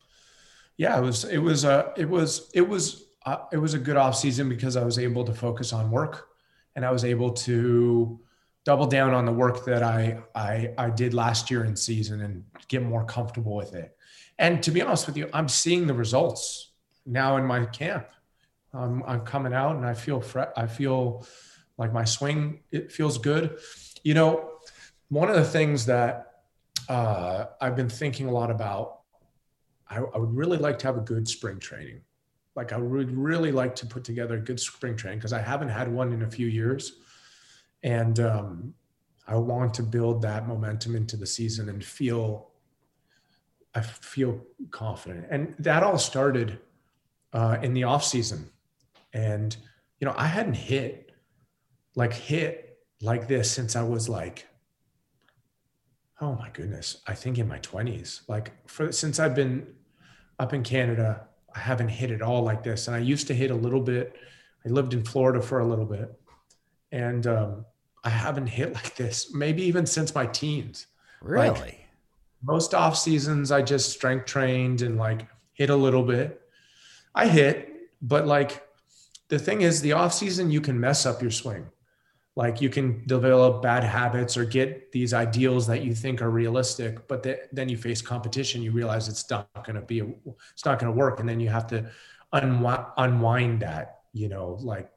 [0.77, 3.97] yeah, it was it was a it was it was uh, it was a good
[3.97, 6.29] off season because I was able to focus on work,
[6.75, 8.21] and I was able to
[8.65, 12.45] double down on the work that I I I did last year in season and
[12.67, 13.97] get more comfortable with it.
[14.39, 16.73] And to be honest with you, I'm seeing the results
[17.07, 18.09] now in my camp.
[18.77, 21.27] Um, I'm coming out and I feel fre- I feel
[21.79, 23.59] like my swing it feels good.
[24.05, 24.51] You know,
[25.09, 26.27] one of the things that
[26.89, 29.01] uh, I've been thinking a lot about,
[29.89, 32.03] I, I, would really like to have a good spring training.
[32.55, 35.69] Like I would really like to put together a good spring training because I haven't
[35.69, 36.93] had one in a few years,
[37.83, 38.75] and um,
[39.27, 42.51] I want to build that momentum into the season and feel.
[43.75, 46.59] I feel confident, and that all started
[47.35, 48.51] uh, in the off season,
[49.17, 49.57] and
[50.01, 51.13] you know I hadn't hit
[51.95, 54.47] like hit like this since I was like
[56.21, 58.23] oh my goodness, I think in my 20s.
[58.29, 59.67] Like for since I've been
[60.39, 62.87] up in Canada, I haven't hit it all like this.
[62.87, 64.17] And I used to hit a little bit.
[64.65, 66.19] I lived in Florida for a little bit.
[66.93, 67.67] And um,
[68.05, 70.87] I haven't hit like this, maybe even since my teens.
[71.21, 71.49] Really?
[71.49, 71.87] Like,
[72.43, 76.41] most off seasons, I just strength trained and like hit a little bit.
[77.15, 78.66] I hit, but like
[79.29, 81.67] the thing is, the off season, you can mess up your swing.
[82.37, 87.09] Like you can develop bad habits or get these ideals that you think are realistic
[87.09, 90.01] but the, then you face competition you realize it's not going to be
[90.53, 91.91] it's not going to work and then you have to
[92.35, 94.91] unwind, unwind that you know like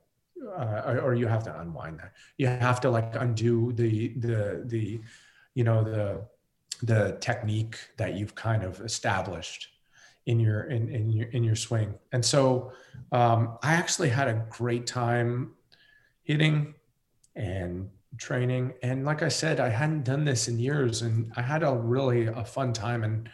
[0.46, 2.14] uh, or, or you have to unwind that.
[2.38, 5.02] You have to like undo the the the
[5.54, 6.22] you know the
[6.84, 9.68] the technique that you've kind of established
[10.30, 12.72] in your in, in your in your swing and so
[13.12, 15.52] um, i actually had a great time
[16.24, 16.74] hitting
[17.36, 18.74] and training.
[18.84, 22.28] And like I said, I hadn't done this in years, and I had a really
[22.28, 23.04] a fun time.
[23.04, 23.30] And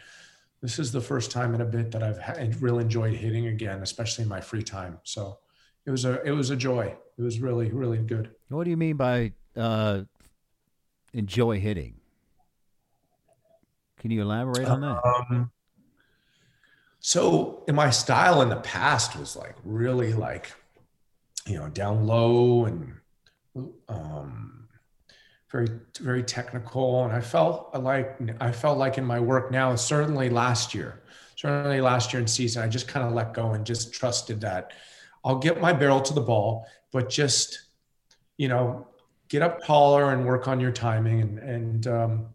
[0.62, 3.82] this is the first time in a bit that I've had, really enjoyed hitting again,
[3.82, 4.98] especially in my free time.
[5.02, 5.38] So
[5.84, 6.94] it was a it was a joy.
[7.18, 8.30] It was really really good.
[8.48, 10.02] What do you mean by uh,
[11.12, 11.94] enjoy hitting?
[13.98, 15.00] Can you elaborate on that?
[15.04, 15.50] Um,
[17.00, 20.52] so in my style in the past was like really like
[21.46, 22.92] you know down low and
[23.88, 24.68] um,
[25.50, 25.68] very
[26.00, 27.04] very technical.
[27.04, 31.02] And i felt like i felt like in my work now certainly last year
[31.36, 34.72] certainly last year in season i just kind of let go and just trusted that
[35.24, 37.68] i'll get my barrel to the ball but just
[38.38, 38.86] you know
[39.28, 41.20] get up taller and work on your timing.
[41.20, 42.26] And and um,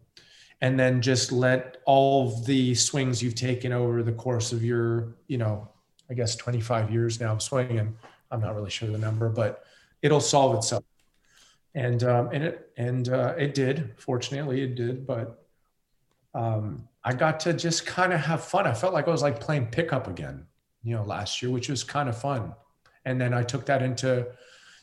[0.62, 5.14] and then just let all of the swings you've taken over the course of your
[5.26, 5.68] you know
[6.10, 7.94] i guess 25 years now of swinging
[8.30, 9.64] i'm not really sure the number but
[10.00, 10.84] it'll solve itself
[11.74, 13.94] and um, and it and uh, it did.
[13.96, 15.06] Fortunately, it did.
[15.06, 15.46] But
[16.34, 18.66] um, I got to just kind of have fun.
[18.66, 20.46] I felt like I was like playing pickup again,
[20.82, 22.54] you know, last year, which was kind of fun.
[23.04, 24.26] And then I took that into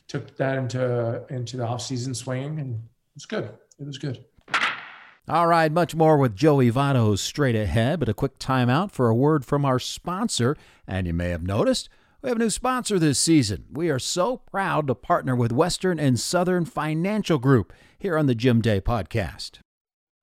[0.08, 3.50] took that into into the off season swing, and it was good.
[3.78, 4.24] It was good.
[5.30, 9.14] All right, much more with Joey Votto straight ahead, but a quick timeout for a
[9.14, 10.56] word from our sponsor.
[10.88, 11.88] And you may have noticed
[12.20, 13.66] we have a new sponsor this season.
[13.70, 18.34] We are so proud to partner with Western and Southern Financial Group here on the
[18.34, 19.60] Jim Day podcast.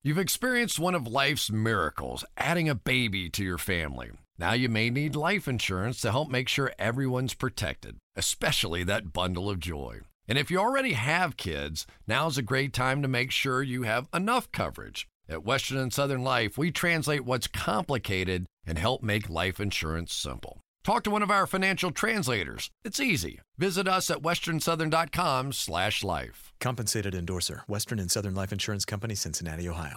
[0.03, 4.09] You've experienced one of life's miracles, adding a baby to your family.
[4.37, 9.49] Now you may need life insurance to help make sure everyone's protected, especially that bundle
[9.49, 10.01] of joy.
[10.27, 14.07] And if you already have kids, now's a great time to make sure you have
[14.13, 15.07] enough coverage.
[15.29, 20.61] At Western and Southern Life, we translate what's complicated and help make life insurance simple.
[20.83, 22.69] Talk to one of our financial translators.
[22.85, 23.39] It's easy.
[23.57, 26.53] Visit us at westernsouthern.com slash life.
[26.61, 29.95] Compensated endorser, Western and Southern Life Insurance Company, Cincinnati, Ohio.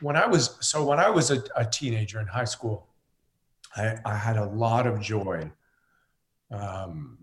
[0.00, 2.86] When I was, so when I was a, a teenager in high school,
[3.76, 5.50] I, I had a lot of joy.
[6.52, 7.18] Um,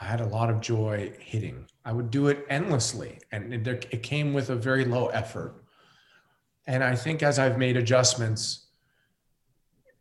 [0.00, 1.66] I had a lot of joy hitting.
[1.84, 5.64] I would do it endlessly, and it, it came with a very low effort.
[6.66, 8.66] And I think as I've made adjustments,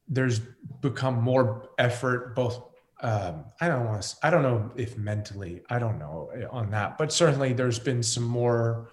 [0.08, 0.40] there's
[0.82, 2.62] become more effort both
[3.02, 6.98] um, I don't want to, I don't know if mentally, I don't know on that,
[6.98, 8.90] but certainly there's been some more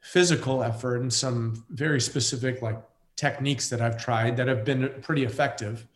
[0.00, 2.82] physical effort and some very specific like
[3.14, 5.86] techniques that I've tried that have been pretty effective.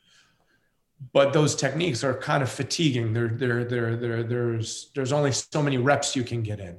[1.12, 3.12] But those techniques are kind of fatiguing.
[3.12, 6.78] There, there, there, there, there's, there's only so many reps you can get in.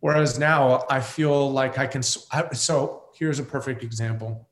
[0.00, 2.02] Whereas now I feel like I can.
[2.02, 4.48] So here's a perfect example.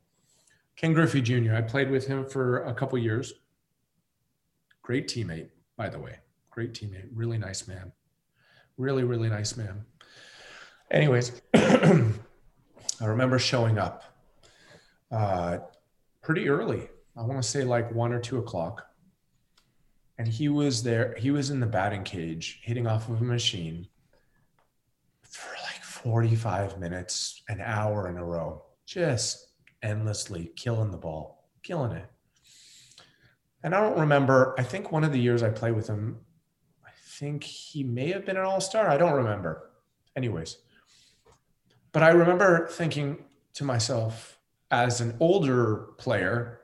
[0.77, 1.55] Ken Griffey Jr.
[1.55, 3.33] I played with him for a couple years.
[4.83, 6.19] Great teammate, by the way.
[6.51, 7.09] Great teammate.
[7.13, 7.93] Really nice man.
[8.77, 9.85] Really, really nice man.
[10.91, 12.13] Anyways, I
[13.01, 14.05] remember showing up
[15.11, 15.59] uh,
[16.23, 16.89] pretty early.
[17.19, 18.87] I want to say like one or two o'clock.
[20.19, 21.15] And he was there.
[21.19, 23.89] He was in the batting cage hitting off of a machine
[25.23, 29.49] for like 45 minutes, an hour in a row, just
[29.83, 32.07] endlessly killing the ball, killing it.
[33.63, 36.19] And I don't remember, I think one of the years I played with him,
[36.87, 38.89] I think he may have been an all star.
[38.89, 39.71] I don't remember.
[40.17, 40.59] Anyways,
[41.93, 44.39] but I remember thinking to myself
[44.71, 46.58] as an older player,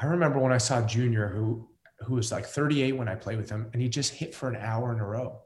[0.00, 1.68] I remember when I saw Junior, who
[2.06, 4.56] who was like 38 when I played with him, and he just hit for an
[4.56, 5.42] hour in a row.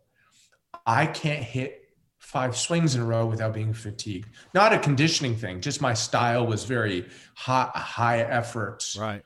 [0.87, 1.89] I can't hit
[2.19, 4.29] five swings in a row without being fatigued.
[4.55, 8.85] Not a conditioning thing, just my style was very high, high effort.
[8.99, 9.23] Right.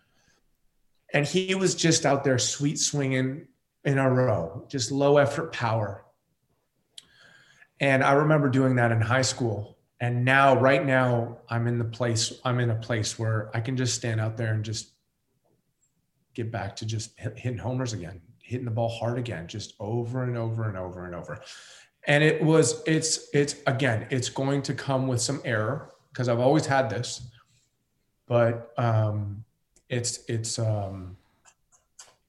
[1.13, 3.47] And he was just out there sweet swinging
[3.85, 6.05] in a row, just low effort power.
[7.81, 9.79] And I remember doing that in high school.
[10.01, 13.77] And now, right now, I'm in the place, I'm in a place where I can
[13.77, 14.93] just stand out there and just
[16.39, 20.37] get back to just hitting homers again, hitting the ball hard again, just over and
[20.37, 21.41] over and over and over.
[22.07, 26.39] And it was, it's, it's again, it's going to come with some error because I've
[26.39, 27.29] always had this,
[28.27, 29.45] but um,
[29.89, 31.17] it's, it's, um,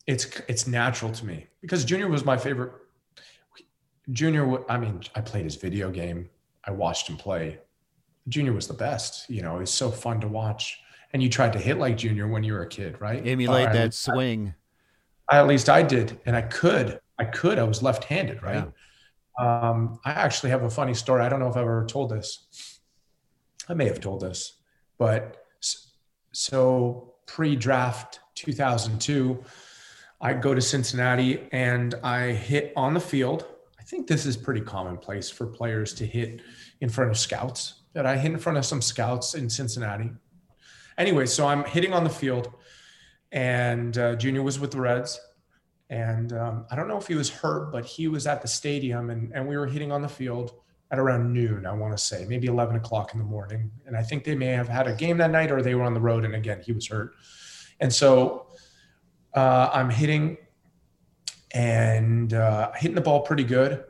[0.08, 2.74] it's, it's natural to me because Junior was my favorite.
[4.12, 6.32] Junior, I mean, I played his video game.
[6.66, 7.60] I watched him play.
[8.28, 9.30] Junior was the best.
[9.30, 10.80] You know, it's so fun to watch
[11.12, 13.26] and you tried to hit like Junior when you were a kid, right?
[13.26, 14.54] Emulate that swing.
[15.30, 17.00] I, at least I did, and I could.
[17.18, 17.60] I could.
[17.60, 18.66] I was left-handed, right?
[19.40, 19.70] Yeah.
[19.70, 21.22] Um, I actually have a funny story.
[21.24, 22.48] I don't know if I've ever told this.
[23.68, 24.60] I may have told this,
[24.98, 25.46] but
[26.32, 29.44] so pre-draft 2002,
[30.22, 33.46] I go to Cincinnati and I hit on the field.
[33.80, 36.42] I think this is pretty commonplace for players to hit
[36.82, 37.76] in front of scouts.
[37.94, 40.12] That I hit in front of some scouts in Cincinnati
[41.00, 42.54] anyway, so I'm hitting on the field,
[43.32, 45.20] and uh, Junior was with the Reds.
[45.90, 49.10] And um, I don't know if he was hurt, but he was at the stadium
[49.10, 50.54] and, and we were hitting on the field
[50.92, 53.72] at around noon, I want to say, maybe 11 o'clock in the morning.
[53.86, 55.94] And I think they may have had a game that night or they were on
[55.94, 56.26] the road.
[56.26, 57.16] And again, he was hurt.
[57.80, 58.48] And so
[59.36, 60.38] uh, I'm hitting
[61.52, 63.84] and uh, hitting the ball pretty good.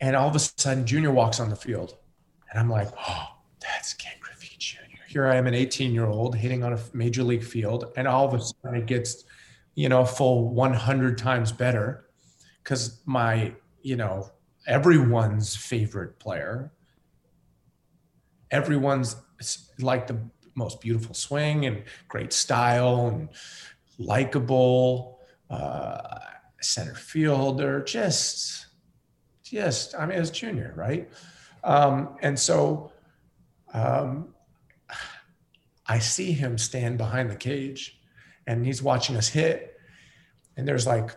[0.00, 1.96] And all of a sudden, Junior walks on the field.
[2.50, 3.26] And I'm like, oh,
[3.60, 4.12] that's Ken
[5.12, 8.26] here I am, an 18 year old hitting on a major league field, and all
[8.26, 9.24] of a sudden it gets,
[9.74, 12.06] you know, full 100 times better
[12.62, 14.30] because my, you know,
[14.66, 16.72] everyone's favorite player,
[18.50, 19.16] everyone's
[19.80, 20.18] like the
[20.54, 23.28] most beautiful swing and great style and
[23.98, 25.18] likable
[25.50, 26.20] uh,
[26.62, 28.66] center fielder, just,
[29.42, 31.10] just, I mean, as junior, right?
[31.64, 32.92] Um, and so,
[33.74, 34.32] um,
[35.86, 37.98] I see him stand behind the cage
[38.46, 39.76] and he's watching us hit.
[40.56, 41.10] And there's like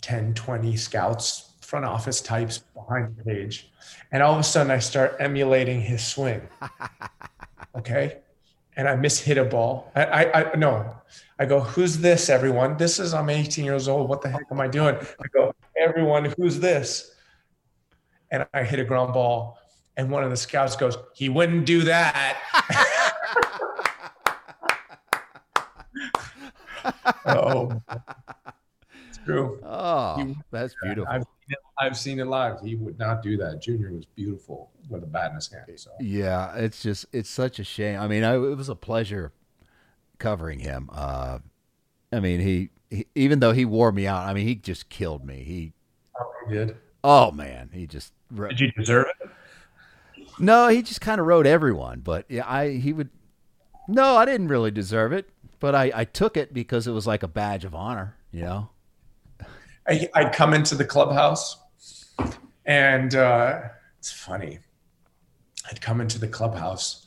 [0.00, 3.70] 10, 20 scouts, front office types behind the cage.
[4.12, 6.48] And all of a sudden I start emulating his swing.
[7.76, 8.18] Okay.
[8.76, 9.90] And I miss hit a ball.
[9.94, 10.96] I, I, I no,
[11.38, 12.76] I go, who's this, everyone?
[12.76, 14.08] This is, I'm 18 years old.
[14.08, 14.96] What the heck am I doing?
[14.96, 17.14] I go, everyone, who's this?
[18.30, 19.58] And I hit a ground ball.
[19.96, 22.40] And one of the scouts goes, he wouldn't do that.
[27.28, 27.82] oh,
[29.08, 29.60] it's true.
[29.62, 31.06] Oh, he, that's beautiful.
[31.10, 32.60] I've seen, it, I've seen, it, live.
[32.60, 33.60] He would not do that.
[33.60, 35.64] Junior was beautiful with a bat in his hand.
[35.76, 38.00] So yeah, it's just it's such a shame.
[38.00, 39.32] I mean, I, it was a pleasure
[40.18, 40.90] covering him.
[40.92, 41.38] Uh,
[42.12, 44.26] I mean, he, he, even though he wore me out.
[44.26, 45.44] I mean, he just killed me.
[45.44, 45.72] He,
[46.18, 46.76] oh, he did.
[47.04, 49.30] Oh man, he just did you deserve it?
[50.38, 52.00] No, he just kind of rode everyone.
[52.00, 53.10] But yeah, I he would.
[53.88, 57.22] No, I didn't really deserve it but I, I took it because it was like
[57.22, 58.70] a badge of honor, you know.
[59.88, 61.56] I, I'd come into the clubhouse,
[62.66, 63.60] and uh,
[63.98, 64.58] it's funny.
[65.70, 67.06] I'd come into the clubhouse,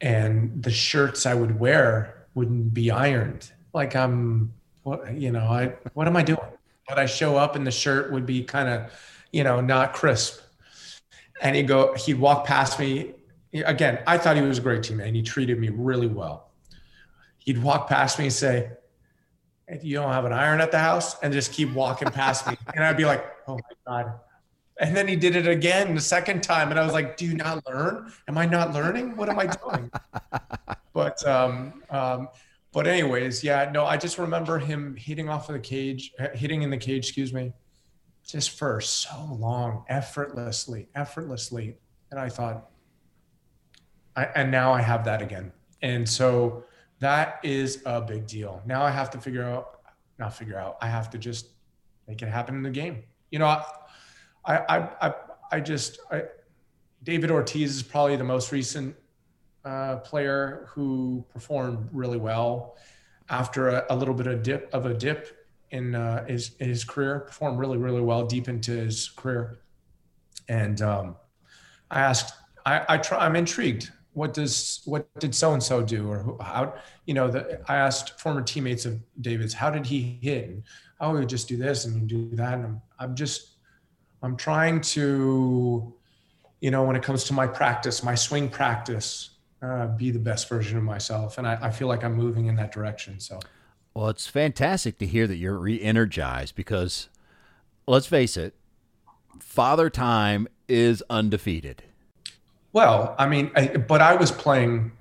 [0.00, 3.50] and the shirts I would wear wouldn't be ironed.
[3.72, 4.52] Like I'm,
[4.82, 6.38] what you know, I what am I doing?
[6.88, 8.92] But I show up, and the shirt would be kind of,
[9.32, 10.40] you know, not crisp.
[11.40, 13.14] And he'd go, he'd walk past me.
[13.52, 16.43] Again, I thought he was a great teammate, and he treated me really well
[17.44, 18.70] he'd walk past me and say,
[19.68, 21.16] hey, you don't have an iron at the house?
[21.22, 22.56] And just keep walking past me.
[22.74, 24.14] And I'd be like, oh my God.
[24.80, 26.70] And then he did it again the second time.
[26.70, 28.12] And I was like, do you not learn?
[28.26, 29.16] Am I not learning?
[29.16, 29.90] What am I doing?
[30.92, 32.28] but, um, um,
[32.72, 36.70] but anyways, yeah, no, I just remember him hitting off of the cage, hitting in
[36.70, 37.52] the cage, excuse me,
[38.26, 41.76] just for so long, effortlessly, effortlessly.
[42.10, 42.70] And I thought,
[44.16, 45.52] I, and now I have that again.
[45.82, 46.64] And so
[47.00, 48.62] that is a big deal.
[48.64, 49.80] Now I have to figure out,
[50.18, 51.48] not figure out, I have to just
[52.06, 53.02] make it happen in the game.
[53.30, 53.66] You know, I,
[54.46, 55.14] I, I,
[55.52, 56.24] I just, I,
[57.02, 58.96] David Ortiz is probably the most recent
[59.64, 62.76] uh, player who performed really well
[63.30, 67.20] after a, a, little bit of dip of a dip in uh, his his career.
[67.20, 69.58] Performed really really well deep into his career,
[70.48, 71.16] and um,
[71.90, 72.34] I asked,
[72.66, 73.90] I, I try, I'm intrigued.
[74.14, 77.30] What does what did so and so do, or how you know?
[77.30, 80.48] The, I asked former teammates of David's, how did he hit?
[80.48, 80.62] And,
[81.00, 83.54] oh, would just do this and do that, and I'm, I'm just
[84.24, 85.94] I'm trying to,
[86.60, 90.48] you know, when it comes to my practice, my swing practice, uh, be the best
[90.48, 91.36] version of myself.
[91.36, 93.20] And I, I feel like I'm moving in that direction.
[93.20, 93.38] So,
[93.92, 97.10] well, it's fantastic to hear that you're re energized because
[97.86, 98.54] let's face it,
[99.40, 101.82] Father Time is undefeated.
[102.74, 104.92] Well, I mean, I, but I was playing,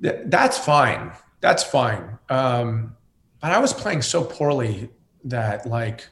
[0.00, 1.12] that's fine.
[1.40, 2.18] That's fine.
[2.30, 2.96] Um,
[3.40, 4.88] but I was playing so poorly
[5.24, 6.08] that, like,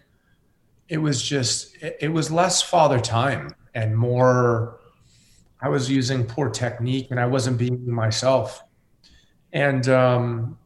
[0.91, 4.81] it was just it, was less father time and more
[5.63, 8.65] i was using poor technique and i wasn't being myself
[9.53, 10.59] and um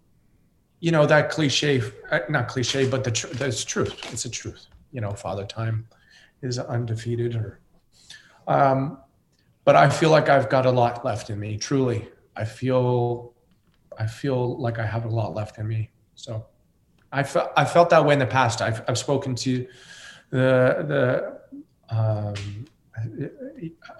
[0.80, 4.66] you know that cliche uh, not cliche but the tr- that's truth it's a truth
[4.92, 5.86] you know father time
[6.40, 7.60] is undefeated or
[8.48, 8.98] um
[9.64, 13.34] but i feel like i've got a lot left in me truly i feel
[13.98, 16.46] i feel like i have a lot left in me so
[17.12, 19.66] i felt i felt that way in the past i've, I've spoken to
[20.30, 22.66] the the um,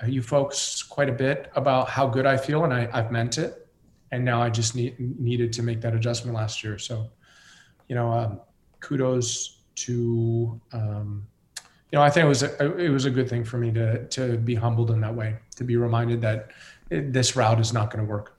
[0.07, 3.67] you folks quite a bit about how good I feel, and I, I've meant it.
[4.13, 6.79] And now I just need, needed to make that adjustment last year.
[6.79, 7.11] So,
[7.89, 8.41] you know, um,
[8.81, 11.27] kudos to um,
[11.95, 14.05] you know I think it was a, it was a good thing for me to
[14.09, 16.51] to be humbled in that way, to be reminded that
[16.91, 18.37] it, this route is not going to work.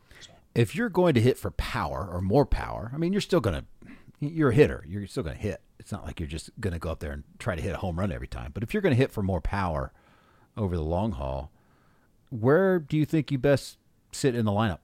[0.54, 3.62] If you're going to hit for power or more power, I mean, you're still going
[3.62, 4.84] to you're a hitter.
[4.86, 5.62] You're still going to hit.
[5.80, 7.78] It's not like you're just going to go up there and try to hit a
[7.78, 8.52] home run every time.
[8.54, 9.94] But if you're going to hit for more power
[10.58, 11.50] over the long haul,
[12.32, 13.78] where do you think you best
[14.12, 14.80] sit in the lineup?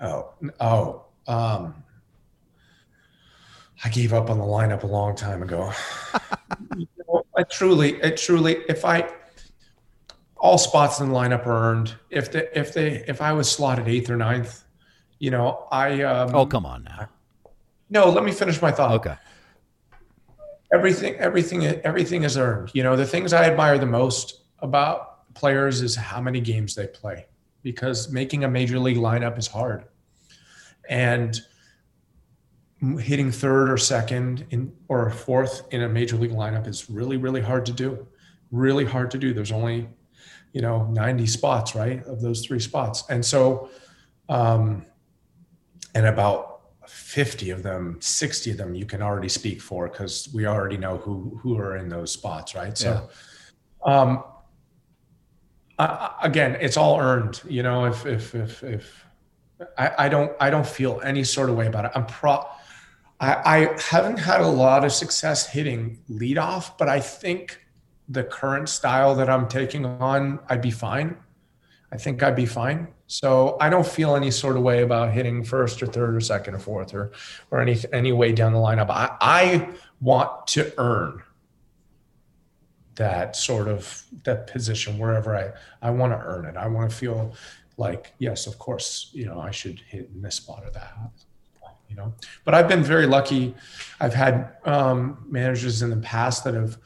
[0.00, 1.84] Oh, oh, um,
[3.84, 5.72] I gave up on the lineup a long time ago.
[7.36, 9.10] I truly, it truly, if I,
[10.36, 11.94] all spots in the lineup are earned.
[12.10, 14.64] If the, if they, if I was slotted eighth or ninth,
[15.18, 17.08] you know, I, um, oh, come on now.
[17.90, 18.92] No, let me finish my thought.
[18.92, 19.14] Okay.
[20.74, 22.70] Everything, everything, everything is earned.
[22.74, 26.86] You know, the things I admire the most about players is how many games they
[26.86, 27.26] play,
[27.62, 29.84] because making a major league lineup is hard,
[30.88, 31.40] and
[32.98, 37.40] hitting third or second in or fourth in a major league lineup is really, really
[37.40, 38.06] hard to do.
[38.50, 39.32] Really hard to do.
[39.32, 39.88] There's only,
[40.52, 43.70] you know, 90 spots, right, of those three spots, and so,
[44.28, 44.84] um,
[45.94, 46.52] and about
[46.88, 50.98] 50 of them 60 of them you can already speak for because we already know
[50.98, 53.08] who who are in those spots right so
[53.86, 53.92] yeah.
[53.92, 54.24] um
[55.78, 59.04] I, again it's all earned you know if if if if
[59.78, 62.44] I, I don't i don't feel any sort of way about it i'm pro
[63.22, 67.60] I, I haven't had a lot of success hitting leadoff but i think
[68.08, 71.16] the current style that i'm taking on i'd be fine
[71.90, 75.44] i think i'd be fine so I don't feel any sort of way about hitting
[75.44, 77.12] first or third or second or fourth or
[77.50, 78.88] or any any way down the lineup.
[78.88, 79.68] I, I
[80.00, 81.22] want to earn
[82.94, 85.50] that sort of that position wherever I
[85.82, 86.56] I want to earn it.
[86.56, 87.34] I want to feel
[87.76, 90.96] like yes, of course, you know I should hit in this spot or that.
[91.92, 92.14] You know,
[92.44, 93.54] but I've been very lucky.
[94.00, 96.78] I've had um, managers in the past that have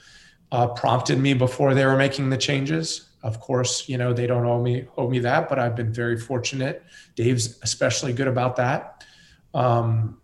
[0.50, 4.46] uh, prompted me before they were making the changes of course, you know, they don't
[4.46, 6.84] owe me owe me that, but I've been very fortunate.
[7.16, 9.04] Dave's especially good about that.
[9.52, 10.20] Um,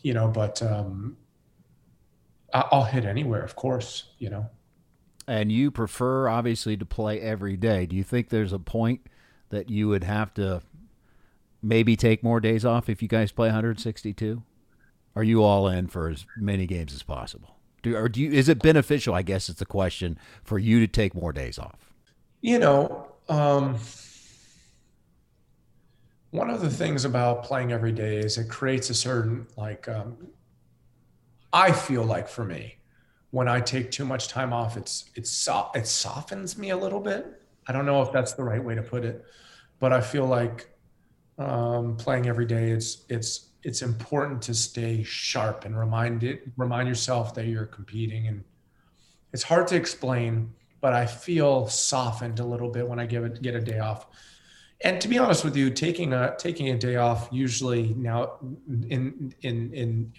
[0.00, 1.18] you know, but um,
[2.54, 4.48] I'll hit anywhere, of course, you know.
[5.28, 7.84] And you prefer obviously to play every day.
[7.84, 9.02] Do you think there's a point
[9.50, 10.62] that you would have to
[11.62, 14.42] maybe take more days off if you guys play 162?
[15.14, 17.56] Are you all in for as many games as possible?
[17.82, 19.14] Do, or do you, is it beneficial?
[19.14, 21.92] I guess it's the question for you to take more days off
[22.42, 23.78] you know, um,
[26.32, 30.18] one of the things about playing every day is it creates a certain like um,
[31.52, 32.76] I feel like for me
[33.30, 37.00] when I take too much time off, it's it's so, it softens me a little
[37.00, 37.40] bit.
[37.66, 39.24] I don't know if that's the right way to put it,
[39.78, 40.68] but I feel like
[41.38, 46.88] um, playing every day it's it's it's important to stay sharp and remind it remind
[46.88, 48.44] yourself that you're competing and
[49.32, 50.52] it's hard to explain
[50.82, 54.06] but I feel softened a little bit when I give it get a day off.
[54.84, 58.32] and to be honest with you, taking a taking a day off usually now
[58.90, 60.12] in in in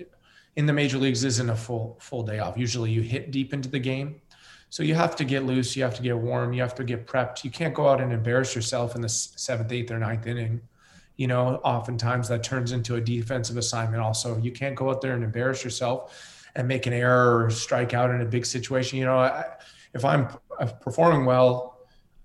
[0.55, 2.57] in the major leagues isn't a full full day off.
[2.57, 4.21] Usually you hit deep into the game.
[4.69, 7.05] So you have to get loose, you have to get warm, you have to get
[7.05, 7.43] prepped.
[7.43, 10.61] You can't go out and embarrass yourself in the seventh, eighth, or ninth inning.
[11.15, 14.01] You know, oftentimes that turns into a defensive assignment.
[14.01, 17.93] Also, you can't go out there and embarrass yourself and make an error or strike
[17.93, 18.97] out in a big situation.
[18.99, 19.45] You know, I,
[19.93, 20.27] if I'm
[20.81, 21.73] performing well,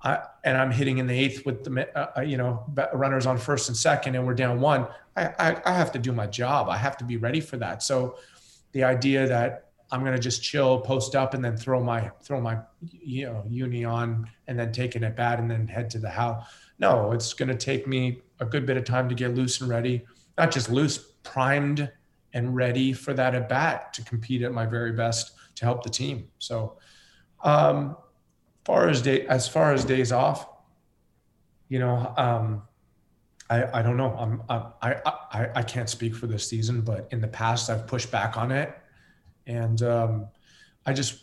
[0.03, 2.64] I, and I'm hitting in the eighth with the uh, uh you know
[2.95, 4.86] runners on first and second, and we're down one.
[5.16, 6.68] I, I, I have to do my job.
[6.68, 7.82] I have to be ready for that.
[7.82, 8.16] So
[8.72, 12.59] the idea that I'm gonna just chill, post up, and then throw my throw my
[12.80, 16.11] you know uni on, and then take it at bat, and then head to the
[16.11, 16.47] house.
[16.79, 20.05] No, it's gonna take me a good bit of time to get loose and ready.
[20.37, 21.91] Not just loose, primed
[22.33, 25.91] and ready for that at bat to compete at my very best to help the
[25.91, 26.29] team.
[26.39, 26.76] So,
[27.43, 27.97] um,
[28.64, 30.49] far as day as far as days off,
[31.68, 32.62] you know, um,
[33.51, 34.14] I, I don't know.
[34.18, 35.01] I'm, I,
[35.33, 38.51] I, I can't speak for this season, but in the past I've pushed back on
[38.51, 38.76] it.
[39.47, 40.29] And um,
[40.85, 41.22] I just,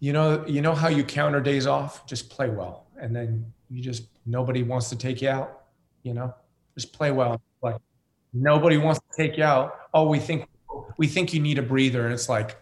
[0.00, 2.86] you know, you know how you counter days off, just play well.
[3.00, 5.62] And then you just, nobody wants to take you out,
[6.02, 6.34] you know,
[6.76, 7.40] just play well.
[7.62, 7.76] Like
[8.32, 9.76] nobody wants to take you out.
[9.92, 10.48] Oh, we think,
[10.96, 12.04] we think you need a breather.
[12.04, 12.56] And it's like,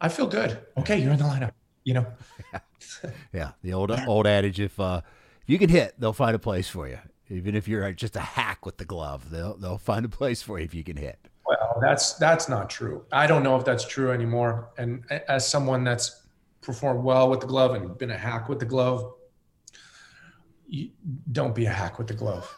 [0.00, 0.58] I feel good.
[0.78, 0.98] Okay.
[0.98, 1.52] You're in the lineup,
[1.84, 2.06] you know?
[3.32, 3.52] yeah.
[3.62, 5.00] The old, old adage, if, uh,
[5.42, 6.98] if you can hit, they'll find a place for you.
[7.28, 10.58] Even if you're just a hack with the glove, they'll they'll find a place for
[10.58, 11.18] you if you can hit.
[11.46, 13.06] Well, that's that's not true.
[13.10, 14.68] I don't know if that's true anymore.
[14.76, 16.26] And as someone that's
[16.60, 19.14] performed well with the glove and been a hack with the glove,
[21.32, 22.54] don't be a hack with the glove.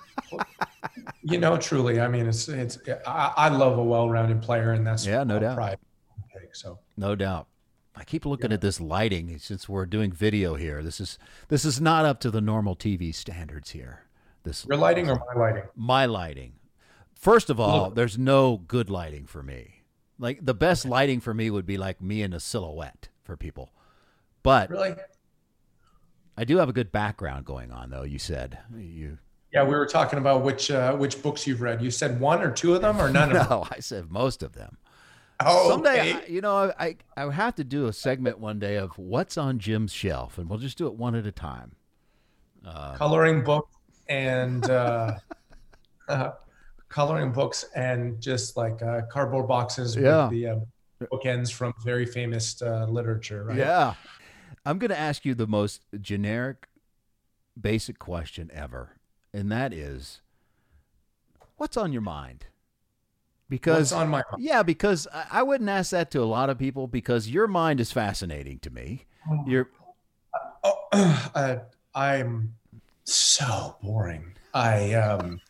[1.22, 2.00] you know, truly.
[2.00, 2.78] I mean, it's it's.
[3.06, 5.56] I, I love a well-rounded player, and that's yeah, no doubt.
[5.56, 5.78] Pride.
[6.52, 7.48] So no doubt.
[7.96, 8.54] I keep looking yeah.
[8.54, 10.82] at this lighting since we're doing video here.
[10.82, 14.04] This is this is not up to the normal TV standards here.
[14.42, 15.62] This your lighting or my lighting?
[15.74, 16.54] My lighting.
[17.14, 17.94] First of all, Look.
[17.94, 19.84] there's no good lighting for me.
[20.18, 23.72] Like the best lighting for me would be like me in a silhouette for people.
[24.42, 24.94] But really,
[26.36, 28.02] I do have a good background going on, though.
[28.02, 29.18] You said you.
[29.52, 31.80] Yeah, we were talking about which uh, which books you've read.
[31.80, 33.46] You said one or two of them, or none of them.
[33.48, 34.78] no, I said most of them.
[35.40, 36.24] Oh, someday, okay.
[36.24, 39.36] I, you know, I I would have to do a segment one day of what's
[39.36, 41.72] on Jim's shelf, and we'll just do it one at a time.
[42.66, 43.68] Uh, Coloring book
[44.08, 45.14] and uh,
[46.08, 46.30] uh,
[46.88, 50.24] coloring books and just like uh, cardboard boxes yeah.
[50.24, 50.56] with the uh,
[51.12, 53.44] bookends from very famous uh, literature.
[53.44, 53.58] Right?
[53.58, 53.94] Yeah.
[54.64, 56.68] I'm going to ask you the most generic,
[57.60, 58.96] basic question ever,
[59.32, 60.22] and that is,
[61.56, 62.46] what's on your mind?
[63.48, 64.42] Because what's on my mind?
[64.42, 67.92] Yeah, because I wouldn't ask that to a lot of people because your mind is
[67.92, 69.04] fascinating to me.
[69.30, 69.44] Oh.
[69.46, 69.68] You're.
[70.64, 70.88] Oh,
[71.34, 71.56] uh,
[71.94, 72.54] I'm
[73.04, 74.34] so boring.
[74.54, 75.40] I um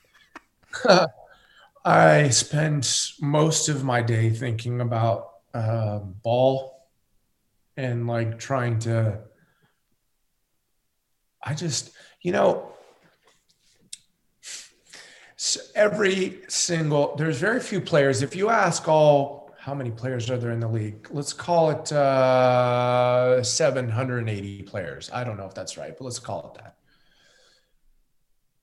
[1.85, 2.91] I spend
[3.21, 6.74] most of my day thinking about uh, ball
[7.77, 9.21] and like trying to.
[11.43, 11.91] I just,
[12.23, 12.73] you know,
[15.75, 18.23] every single there's very few players.
[18.23, 21.09] If you ask all how many players are there in the league?
[21.11, 25.11] Let's call it uh, 780 players.
[25.13, 26.77] I don't know if that's right, but let's call it that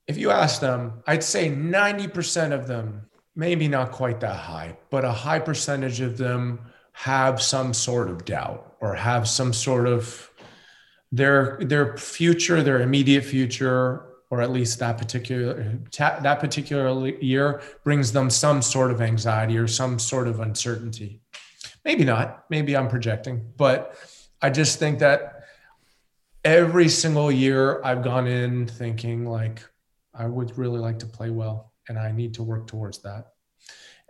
[0.06, 5.04] if you ask them, I'd say 90% of them, maybe not quite that high, but
[5.04, 6.60] a high percentage of them
[6.92, 10.28] have some sort of doubt or have some sort of
[11.12, 18.12] their their future, their immediate future, or at least that particular that particular year brings
[18.12, 21.20] them some sort of anxiety or some sort of uncertainty.
[21.84, 22.44] Maybe not.
[22.50, 23.96] Maybe I'm projecting, but
[24.42, 25.44] I just think that
[26.44, 29.62] every single year I've gone in thinking like
[30.12, 33.28] I would really like to play well, and I need to work towards that.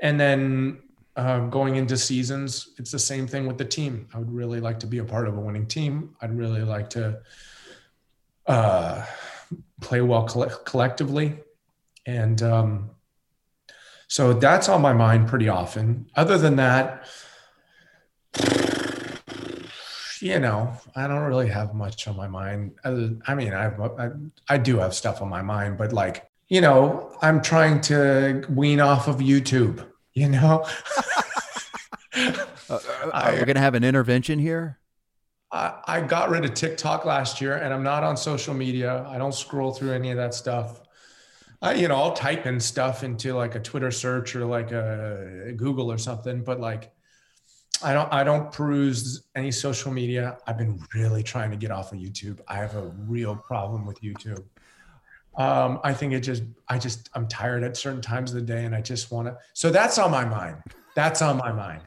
[0.01, 0.83] And then
[1.17, 4.09] um, going into seasons, it's the same thing with the team.
[4.15, 6.17] I would really like to be a part of a winning team.
[6.21, 7.21] I'd really like to
[8.47, 9.05] uh,
[9.81, 11.39] play well coll- collectively,
[12.07, 12.91] and um,
[14.09, 16.11] so that's on my mind pretty often.
[16.17, 17.07] Other than that
[20.23, 22.79] you know, I don't really have much on my mind.
[22.85, 24.11] I mean, I've, I,
[24.49, 28.81] I do have stuff on my mind, but like, you know, I'm trying to wean
[28.81, 29.85] off of YouTube,
[30.15, 30.67] you know?
[32.15, 34.79] uh, uh are we going to have an intervention here?
[35.51, 39.07] I, I got rid of TikTok last year and I'm not on social media.
[39.09, 40.81] I don't scroll through any of that stuff.
[41.61, 45.53] I, you know, I'll type in stuff into like a Twitter search or like a
[45.57, 46.93] Google or something, but like,
[47.85, 50.39] I don't I don't peruse any social media.
[50.47, 52.41] I've been really trying to get off of YouTube.
[52.47, 54.45] I have a real problem with YouTube.
[55.37, 58.65] Um, I think it just, I just, I'm tired at certain times of the day,
[58.65, 59.39] and I just want to.
[59.55, 60.57] So that's on my mind.
[60.95, 61.83] That's on my mind.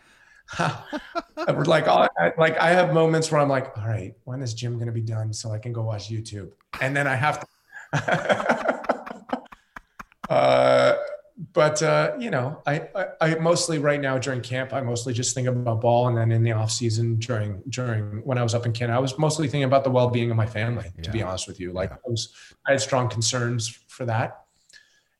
[1.68, 4.88] like, I, like I have moments where I'm like, all right, when is Jim going
[4.88, 6.52] to be done so I can go watch YouTube?
[6.82, 7.48] And then I have to.
[10.30, 10.96] uh,
[11.38, 15.36] but uh, you know, I, I, I mostly right now during camp, I mostly just
[15.36, 18.66] think about ball, and then in the off season during during when I was up
[18.66, 20.86] in Canada, I was mostly thinking about the well being of my family.
[21.04, 21.98] To be honest with you, like yeah.
[22.06, 22.34] I was,
[22.66, 24.46] I had strong concerns for that,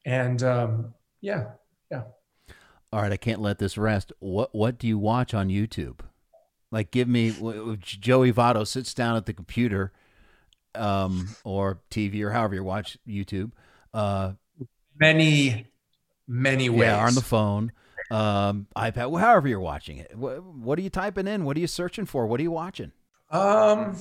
[0.06, 1.48] and um, yeah,
[1.92, 2.04] yeah.
[2.94, 4.14] All right, I can't let this rest.
[4.20, 6.00] What what do you watch on YouTube?
[6.72, 7.32] Like, give me
[7.82, 9.92] Joey Votto sits down at the computer,
[10.76, 13.52] um, or TV or however you watch YouTube.
[13.94, 14.34] Uh,
[14.98, 15.68] many
[16.28, 16.82] many ways.
[16.82, 17.72] Yeah, on the phone,
[18.12, 20.16] um, iPad, however you're watching it.
[20.16, 21.46] What, what are you typing in?
[21.46, 22.28] What are you searching for?
[22.28, 22.92] What are you watching?
[23.32, 23.98] Um,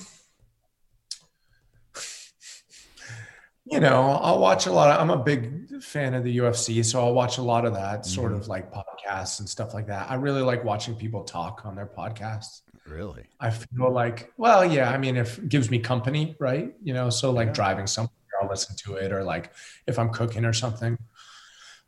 [3.66, 7.02] you know, I'll watch a lot of, I'm a big fan of the UFC, so
[7.02, 8.42] I'll watch a lot of that sort mm-hmm.
[8.42, 10.10] of like podcasts and stuff like that.
[10.10, 12.60] I really like watching people talk on their podcasts.
[12.86, 13.24] Really?
[13.40, 16.74] I feel like, well, yeah, I mean, if it gives me company, right?
[16.82, 17.54] You know, so like yeah.
[17.54, 18.10] driving somewhere,
[18.42, 19.52] I'll listen to it, or like
[19.86, 20.98] if I'm cooking or something.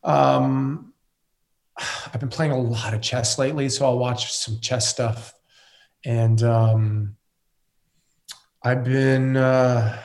[0.06, 0.94] Um,
[2.12, 5.34] I've been playing a lot of chess lately, so I'll watch some chess stuff.
[6.04, 7.16] And um,
[8.62, 10.00] I've been, uh,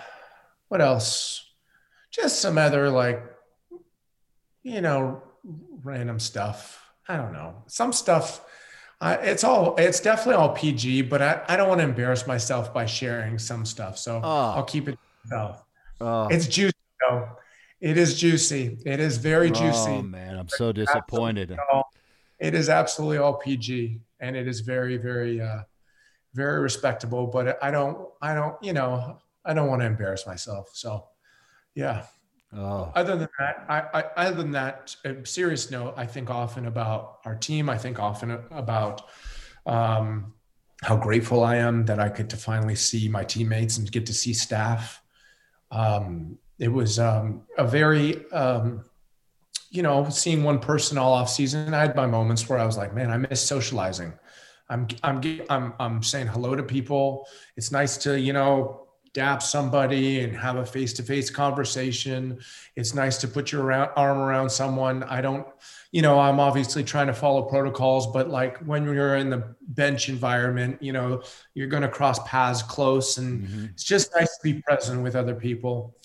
[0.68, 1.48] what else?
[2.10, 3.24] Just some other like,
[4.64, 5.24] you know,
[5.84, 6.84] random stuff.
[7.08, 7.64] I don't know.
[7.68, 8.42] Some stuff.
[9.00, 9.76] Uh, it's all.
[9.78, 13.66] It's definitely all PG, but I, I don't want to embarrass myself by sharing some
[13.66, 14.54] stuff, so oh.
[14.56, 15.00] I'll keep it.
[15.26, 15.66] Myself.
[16.00, 16.28] Oh.
[16.28, 17.28] It's juicy though.
[17.82, 18.78] It is juicy.
[18.86, 19.92] It is very juicy.
[19.92, 21.58] Oh man, I'm so disappointed.
[22.40, 25.62] It is absolutely all PG, and it is very, very, uh,
[26.34, 27.28] very respectable.
[27.28, 30.70] But I don't, I don't, you know, I don't want to embarrass myself.
[30.74, 31.08] So,
[31.74, 32.06] yeah.
[32.54, 32.92] Oh.
[32.96, 37.20] Other than that, I, I, other than that, a serious note, I think often about
[37.26, 37.70] our team.
[37.70, 39.10] I think often about
[39.66, 40.34] um,
[40.82, 44.14] how grateful I am that I get to finally see my teammates and get to
[44.14, 45.02] see staff.
[45.72, 48.86] Um, it was um, a very um,
[49.72, 52.78] you know seeing one person all off season i had my moments where i was
[52.78, 54.14] like man i miss socializing.
[54.70, 57.28] I'm i'm i'm, I'm saying hello to people.
[57.58, 62.40] It's nice to you know dap somebody and have a face-to-face conversation.
[62.78, 65.04] It's nice to put your arm around someone.
[65.04, 65.46] I don't
[65.92, 70.10] you know i'm obviously trying to follow protocols but like when you're in the bench
[70.10, 71.22] environment you know
[71.54, 73.66] you're going to cross paths close and mm-hmm.
[73.66, 75.96] it's just nice to be present with other people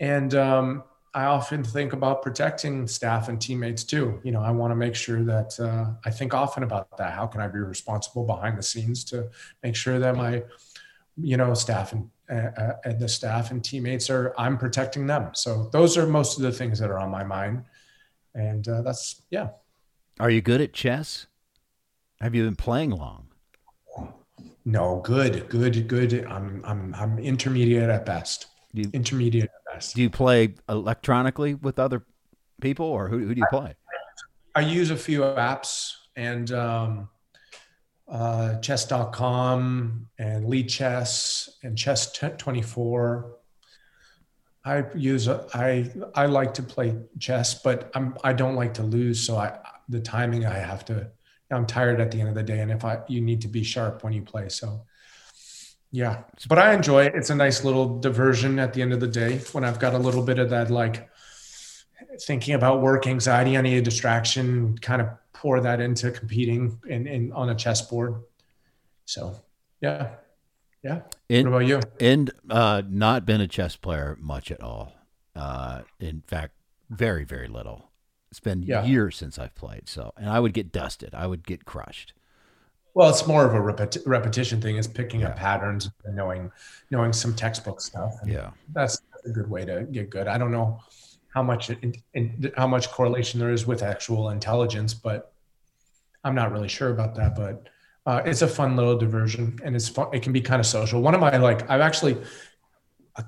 [0.00, 0.84] and um,
[1.14, 4.20] I often think about protecting staff and teammates too.
[4.22, 7.12] You know, I want to make sure that uh, I think often about that.
[7.12, 9.28] How can I be responsible behind the scenes to
[9.62, 10.42] make sure that my,
[11.16, 15.30] you know, staff and, uh, and the staff and teammates are I'm protecting them.
[15.34, 17.64] So those are most of the things that are on my mind,
[18.34, 19.48] and uh, that's yeah.
[20.20, 21.26] Are you good at chess?
[22.20, 23.28] Have you been playing long?
[24.64, 26.26] No, good, good, good.
[26.26, 28.46] I'm I'm I'm intermediate at best.
[28.72, 29.50] You, intermediate
[29.94, 32.04] do you play electronically with other
[32.60, 33.74] people, or who, who do you play?
[34.54, 37.08] I, I use a few apps and um,
[38.08, 43.38] uh, chess.com and Lichess and chess 24
[44.64, 48.82] i use a, i i like to play chess but i'm i don't like to
[48.82, 49.56] lose so i
[49.88, 51.08] the timing i have to
[51.50, 53.62] i'm tired at the end of the day and if i you need to be
[53.62, 54.84] sharp when you play so
[55.90, 57.14] yeah, but I enjoy it.
[57.14, 59.98] It's a nice little diversion at the end of the day when I've got a
[59.98, 61.08] little bit of that like
[62.20, 63.56] thinking about work anxiety.
[63.56, 68.16] I need a distraction, kind of pour that into competing in, in on a chessboard.
[69.06, 69.40] So,
[69.80, 70.16] yeah,
[70.82, 71.00] yeah.
[71.28, 71.80] what about you?
[72.00, 74.92] And uh, not been a chess player much at all.
[75.34, 76.54] Uh, in fact,
[76.90, 77.90] very very little.
[78.30, 78.84] It's been yeah.
[78.84, 79.88] years since I've played.
[79.88, 81.14] So, and I would get dusted.
[81.14, 82.12] I would get crushed.
[82.98, 84.76] Well, it's more of a repeti- repetition thing.
[84.76, 85.28] Is picking yeah.
[85.28, 86.50] up patterns and knowing
[86.90, 88.16] knowing some textbook stuff.
[88.22, 90.26] And yeah, that's a good way to get good.
[90.26, 90.80] I don't know
[91.28, 95.32] how much in, in, how much correlation there is with actual intelligence, but
[96.24, 97.36] I'm not really sure about that.
[97.36, 97.68] But
[98.04, 100.08] uh, it's a fun little diversion, and it's fun.
[100.12, 101.00] It can be kind of social.
[101.00, 102.16] One of my like, I've actually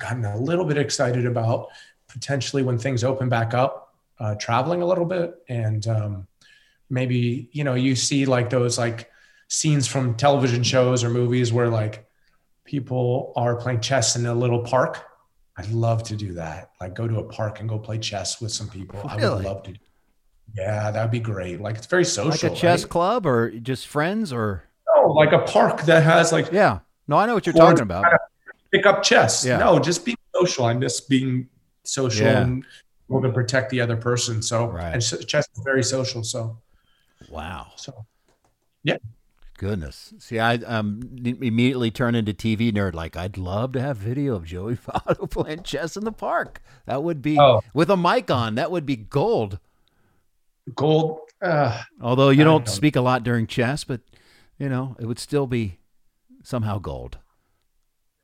[0.00, 1.68] gotten a little bit excited about
[2.08, 6.26] potentially when things open back up, uh, traveling a little bit, and um,
[6.88, 9.08] maybe you know you see like those like
[9.50, 12.06] scenes from television shows or movies where like
[12.64, 15.04] people are playing chess in a little park.
[15.58, 16.70] I'd love to do that.
[16.80, 19.00] Like go to a park and go play chess with some people.
[19.16, 19.22] Really?
[19.24, 19.74] I would love to.
[20.54, 21.60] Yeah, that'd be great.
[21.60, 22.30] Like it's very social.
[22.30, 22.90] Like a chess right?
[22.90, 24.62] club or just friends or
[24.96, 26.78] no, like a park that has like yeah.
[27.08, 28.04] No, I know what you're talking about.
[28.72, 29.44] Pick up chess.
[29.44, 29.58] Yeah.
[29.58, 30.64] No, just being social.
[30.66, 31.48] I'm just being
[31.82, 32.42] social Yeah.
[32.42, 32.64] and
[33.10, 34.42] able to protect the other person.
[34.42, 34.94] So Right.
[34.94, 36.22] and chess is very social.
[36.22, 36.56] So
[37.28, 37.72] Wow.
[37.74, 38.06] so
[39.60, 40.14] Goodness.
[40.18, 42.94] See, I um immediately turn into TV nerd.
[42.94, 46.62] Like, I'd love to have video of Joey Votto playing chess in the park.
[46.86, 47.60] That would be Oh.
[47.74, 48.54] with a mic on.
[48.54, 49.58] That would be gold.
[50.74, 51.18] gold.
[51.42, 54.00] Uh, Although you don't don't- speak a lot during chess, but
[54.58, 55.76] you know it would still be
[56.42, 57.18] somehow gold.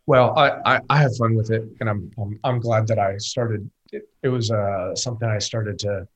[0.07, 3.19] well, I, I I have fun with it, and I'm I'm, I'm glad that I
[3.19, 3.71] started.
[3.93, 6.09] It, it was uh, something I started to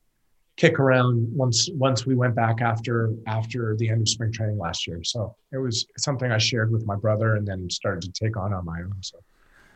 [0.60, 4.86] kick around once once we went back after after the end of spring training last
[4.86, 5.02] year.
[5.02, 8.52] So it was something I shared with my brother, and then started to take on
[8.52, 8.94] on my own.
[9.00, 9.18] So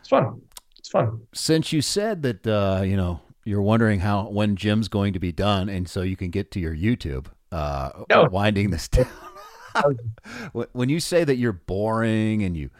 [0.01, 0.41] it's fun.
[0.79, 1.21] It's fun.
[1.33, 5.33] Since you said that, uh, you know, you're wondering how when Jim's going to be
[5.33, 8.29] done, and so you can get to your YouTube, uh, No.
[8.31, 9.07] winding this down.
[10.53, 12.71] When- when you say that you're boring and you,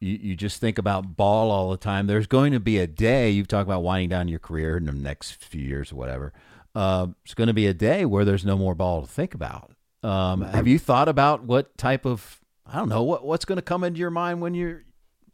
[0.00, 3.30] you you just think about ball all the time, there's going to be a day
[3.30, 6.34] you've talked about winding down your career in the next few years or whatever.
[6.76, 9.72] Uh, it's going to be a day where there's no more ball to think about.
[10.02, 13.62] Um, have you thought about what type of I don't know what what's going to
[13.62, 14.84] come into your mind when you're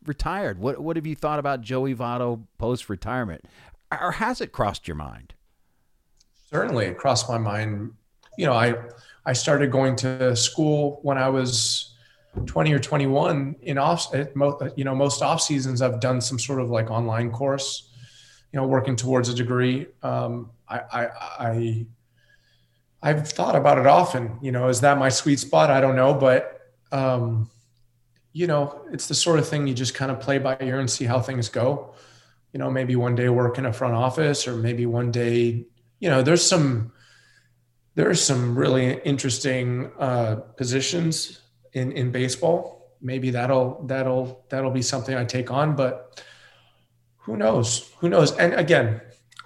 [0.06, 0.58] retired?
[0.58, 3.44] What what have you thought about Joey Votto post retirement,
[3.90, 5.34] or has it crossed your mind?
[6.52, 7.92] certainly it crossed my mind
[8.36, 8.74] you know i
[9.24, 11.94] i started going to school when i was
[12.46, 14.06] 20 or 21 in off
[14.76, 17.90] you know most off seasons i've done some sort of like online course
[18.52, 21.08] you know working towards a degree um, I, I
[21.38, 21.86] i
[23.02, 25.70] i've thought about it often you know is that my sweet spot?
[25.70, 26.60] I don't know but
[26.92, 27.50] um,
[28.32, 30.90] you know it's the sort of thing you just kind of play by ear and
[30.90, 31.94] see how things go.
[32.52, 35.66] You know maybe one day work in a front office or maybe one day
[36.00, 36.92] you know there's some
[37.94, 41.40] there's some really interesting uh, positions
[41.72, 42.96] in in baseball.
[43.00, 46.22] Maybe that'll that'll that'll be something i take on but
[47.24, 47.90] who knows?
[47.98, 48.32] Who knows?
[48.36, 49.00] And again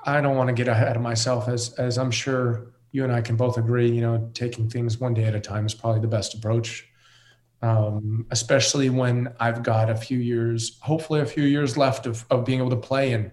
[0.07, 3.21] i don't want to get ahead of myself as as i'm sure you and i
[3.21, 6.09] can both agree you know taking things one day at a time is probably the
[6.09, 6.89] best approach
[7.63, 12.45] um, especially when i've got a few years hopefully a few years left of, of
[12.45, 13.31] being able to play and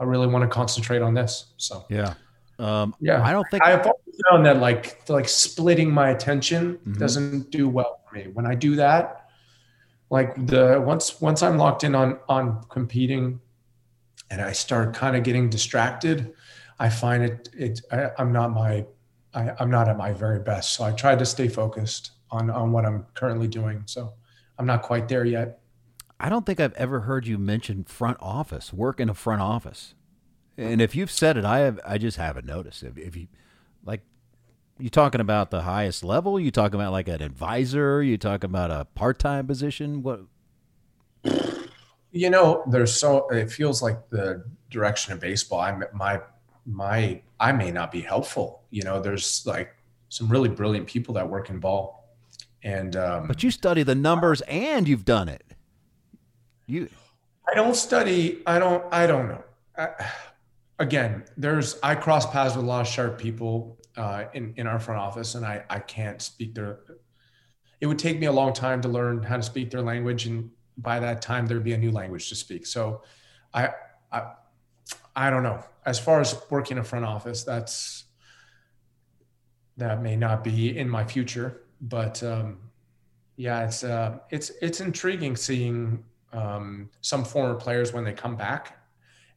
[0.00, 2.14] i really want to concentrate on this so Yeah.
[2.58, 6.98] Um, yeah I don't think I've always found that like like splitting my attention Mhm.
[6.98, 8.28] doesn't do well for me.
[8.32, 9.28] When I do that,
[10.08, 13.40] like the once once I'm locked in on on competing,
[14.30, 16.34] and I start kind of getting distracted,
[16.78, 18.86] I find it it I, I'm not my
[19.34, 20.74] I, I'm not at my very best.
[20.74, 23.82] So I try to stay focused on on what I'm currently doing.
[23.86, 24.12] So
[24.58, 25.60] I'm not quite there yet.
[26.18, 29.94] I don't think I've ever heard you mention front office, work in a front office.
[30.56, 31.78] And if you've said it, I have.
[31.86, 32.82] I just haven't noticed.
[32.82, 33.28] If, if you
[33.84, 34.00] like,
[34.78, 36.40] you talking about the highest level?
[36.40, 38.02] You talking about like an advisor?
[38.02, 40.02] You talking about a part time position?
[40.02, 40.20] What?
[42.16, 45.60] You know, there's so it feels like the direction of baseball.
[45.60, 46.20] I'm my
[46.64, 48.62] my I may not be helpful.
[48.70, 49.76] You know, there's like
[50.08, 52.08] some really brilliant people that work in ball,
[52.62, 55.44] and um, But you study the numbers and you've done it.
[56.66, 56.88] You
[57.48, 58.42] I don't study.
[58.46, 58.82] I don't.
[58.92, 59.44] I don't know.
[59.76, 59.88] I,
[60.78, 64.78] again, there's I cross paths with a lot of sharp people uh, in in our
[64.78, 66.80] front office, and I I can't speak their.
[67.80, 70.50] It would take me a long time to learn how to speak their language, and
[70.78, 72.66] by that time there'd be a new language to speak.
[72.66, 73.02] So,
[73.52, 73.70] I
[74.12, 74.32] I
[75.14, 75.62] I don't know.
[75.84, 78.04] As far as working a front office, that's
[79.76, 82.58] that may not be in my future, but um,
[83.36, 88.78] yeah, it's uh, it's it's intriguing seeing um, some former players when they come back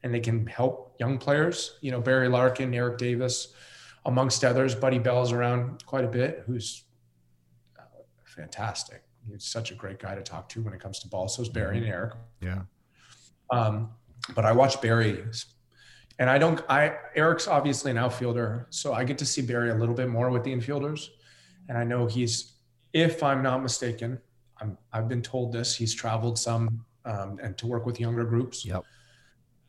[0.04, 1.78] and they can help young players.
[1.82, 3.54] You know, Barry Larkin, Eric Davis,
[4.06, 4.76] amongst others.
[4.76, 6.84] Buddy Bell's around quite a bit, who's
[7.78, 7.84] uh,
[8.24, 9.04] fantastic.
[9.28, 11.28] He's such a great guy to talk to when it comes to ball.
[11.28, 12.14] So is Barry and Eric.
[12.42, 12.62] yeah.
[13.52, 13.92] Um,
[14.36, 15.24] but I watch Barry,
[16.20, 16.62] and I don't.
[16.70, 20.30] I Eric's obviously an outfielder, so I get to see Barry a little bit more
[20.30, 21.08] with the infielders,
[21.68, 22.54] and I know he's,
[22.94, 24.20] if I'm not mistaken,
[24.62, 25.76] I'm, I've been told this.
[25.76, 28.66] He's traveled some um, and to work with younger groups.
[28.66, 28.84] Yep.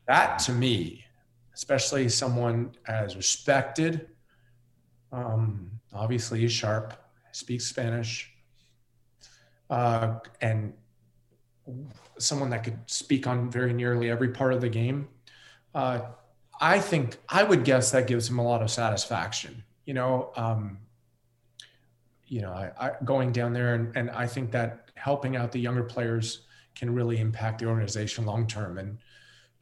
[0.07, 1.05] That to me,
[1.55, 4.09] especially someone as respected,
[5.11, 6.93] um, obviously he's sharp,
[7.31, 8.30] speaks Spanish,
[9.71, 10.73] uh, and
[12.19, 15.07] someone that could speak on very nearly every part of the game.
[15.73, 16.01] Uh,
[16.59, 19.63] I think I would guess that gives him a lot of satisfaction.
[19.85, 20.77] You know, um,
[22.27, 25.59] you know, I, I going down there and, and I think that helping out the
[25.59, 26.41] younger players
[26.75, 28.77] can really impact the organization long term.
[28.77, 28.99] And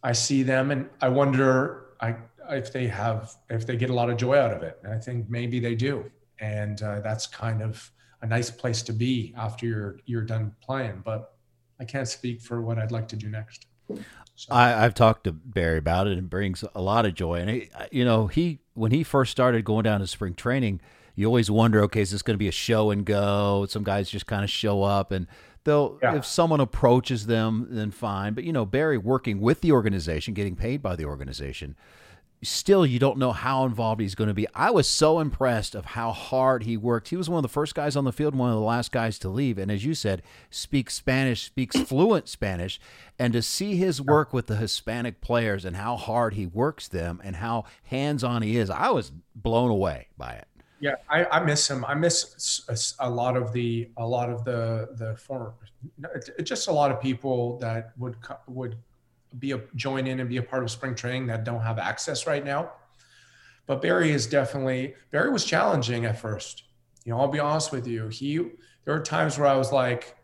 [0.03, 2.15] I see them, and I wonder I,
[2.49, 4.79] if they have if they get a lot of joy out of it.
[4.83, 7.91] And I think maybe they do, and uh, that's kind of
[8.21, 11.01] a nice place to be after you're you're done playing.
[11.03, 11.33] But
[11.79, 13.65] I can't speak for what I'd like to do next.
[14.35, 17.39] So, I, I've talked to Barry about it, and it brings a lot of joy.
[17.41, 20.79] And he, you know, he when he first started going down to spring training,
[21.15, 23.65] you always wonder, okay, is this going to be a show and go?
[23.67, 25.27] Some guys just kind of show up, and
[25.65, 26.15] they'll Yeah.
[26.15, 28.33] if someone approaches them, then fine.
[28.33, 31.75] But you know, Barry working with the organization, getting paid by the organization,
[32.41, 34.47] still you don't know how involved he's going to be.
[34.55, 37.09] I was so impressed of how hard he worked.
[37.09, 39.19] He was one of the first guys on the field, one of the last guys
[39.19, 42.79] to leave, and as you said, speaks Spanish, speaks fluent Spanish,
[43.17, 47.19] and to see his work with the Hispanic players and how hard he works them
[47.23, 50.47] and how hands-on he is, I was blown away by it.
[50.79, 51.83] yeah, I, I miss him.
[51.85, 55.53] I miss a lot of the a lot of the the former,
[56.43, 58.15] just a lot of people that would
[58.47, 58.77] would
[59.37, 62.25] be a join in and be a part of spring training that don't have access
[62.25, 62.71] right now.
[63.67, 66.63] But Barry is definitely Barry was challenging at first.
[67.05, 68.07] You know, I'll be honest with you.
[68.07, 68.37] He
[68.85, 70.15] there were times where I was like,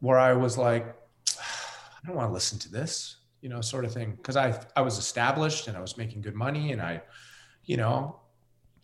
[0.00, 0.94] where I was like,
[1.38, 4.82] I don't want to listen to this, you know, sort of thing, because I I
[4.82, 7.02] was established and I was making good money and I,
[7.64, 8.20] you know,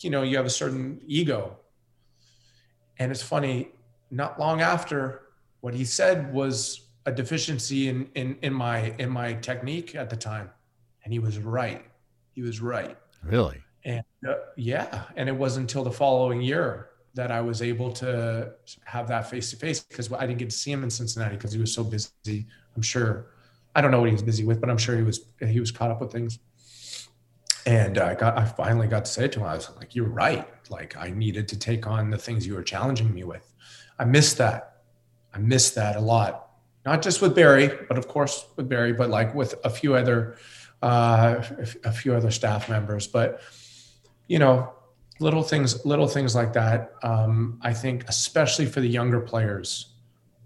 [0.01, 1.59] you know, you have a certain ego.
[2.99, 3.69] And it's funny,
[4.11, 5.23] not long after
[5.61, 10.17] what he said was a deficiency in in in my in my technique at the
[10.17, 10.51] time,
[11.05, 11.85] and he was right.
[12.33, 12.97] He was right.
[13.23, 13.63] Really?
[13.85, 18.55] And uh, yeah, and it wasn't until the following year that I was able to
[18.85, 21.53] have that face to face because I didn't get to see him in Cincinnati because
[21.53, 22.47] he was so busy.
[22.75, 23.27] I'm sure.
[23.75, 25.71] I don't know what he was busy with, but I'm sure he was he was
[25.71, 26.39] caught up with things.
[27.65, 29.47] And I got I finally got to say to him.
[29.47, 30.49] I was like, "You're right.
[30.71, 33.53] Like I needed to take on the things you were challenging me with.
[33.99, 34.83] I missed that.
[35.35, 36.52] I missed that a lot.
[36.85, 40.37] Not just with Barry, but of course with Barry, but like with a few other
[40.83, 41.43] uh,
[41.85, 43.07] a few other staff members.
[43.07, 43.41] But
[44.27, 44.73] you know,
[45.21, 46.95] little things, little things like that.
[47.03, 49.95] Um, I think, especially for the younger players,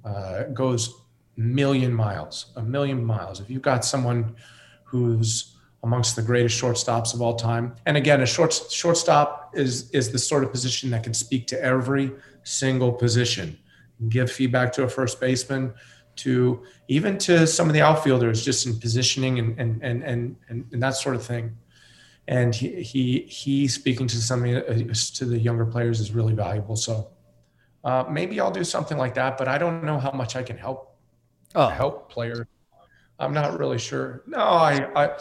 [0.04, 0.94] uh, goes
[1.36, 3.40] million miles, a million miles.
[3.40, 4.36] If you've got someone
[4.84, 10.12] who's amongst the greatest shortstops of all time, and again, a short shortstop is is
[10.12, 12.12] the sort of position that can speak to every
[12.42, 13.58] single position,
[14.08, 15.72] give feedback to a first baseman,
[16.16, 20.66] to even to some of the outfielders, just in positioning and and and and, and,
[20.72, 21.56] and that sort of thing
[22.28, 26.12] and he he he speaking to some of the, uh, to the younger players is
[26.12, 26.76] really valuable.
[26.76, 27.08] So
[27.84, 30.56] uh, maybe I'll do something like that, but I don't know how much I can
[30.58, 30.96] help
[31.54, 32.46] Oh, help players.
[33.18, 34.22] I'm not really sure.
[34.26, 35.18] No, I I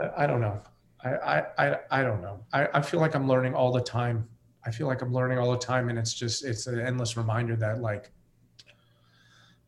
[0.00, 0.60] I, I don't know.
[1.04, 2.44] I, I I I don't know.
[2.52, 4.28] I, I feel like I'm learning all the time.
[4.64, 7.56] I feel like I'm learning all the time, and it's just it's an endless reminder
[7.56, 8.12] that like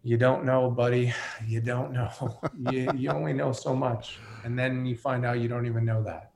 [0.02, 1.12] you don't know, buddy.
[1.46, 2.10] You don't know.
[2.70, 6.02] you you only know so much, and then you find out you don't even know
[6.02, 6.32] that.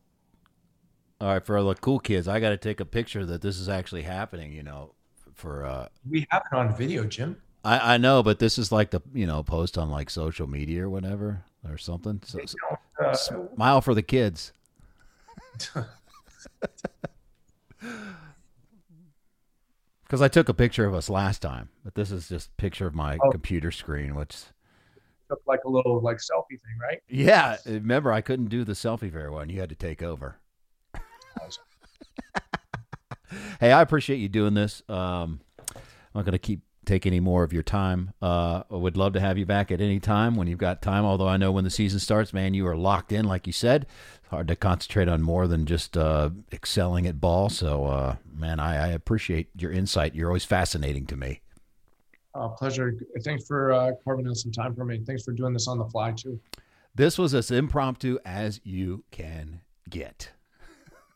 [1.20, 3.58] All right, for all the cool kids, I got to take a picture that this
[3.58, 4.52] is actually happening.
[4.52, 4.94] You know,
[5.34, 7.36] for uh, We have it on video, Jim.
[7.64, 10.84] I, I know, but this is like the you know post on like social media
[10.84, 12.20] or whatever or something.
[12.24, 12.40] So,
[13.00, 14.52] Uh, smile for the kids.
[20.12, 22.86] Because I took a picture of us last time, but this is just a picture
[22.86, 23.30] of my Oh.
[23.30, 24.14] computer screen.
[24.14, 24.36] Which,
[25.30, 27.02] look like a little like selfie thing, right?
[27.08, 30.36] yeah, remember I couldn't do the selfie very well, and you had to take over.
[33.58, 34.82] hey, I appreciate you doing this.
[34.86, 35.40] Um,
[35.74, 35.80] I'm
[36.14, 38.12] not going to keep take any more of your time.
[38.20, 41.04] Uh, I would love to have you back at any time when you've got time.
[41.04, 43.86] Although I know when the season starts, man, you are locked in, like you said.
[44.20, 47.48] It's hard to concentrate on more than just uh, excelling at ball.
[47.48, 50.14] So, uh, man, I, I appreciate your insight.
[50.14, 51.40] You're always fascinating to me.
[52.56, 52.94] Pleasure.
[53.22, 55.00] Thanks for uh, carving out some time for me.
[55.06, 56.40] Thanks for doing this on the fly too.
[56.94, 60.30] This was as impromptu as you can get.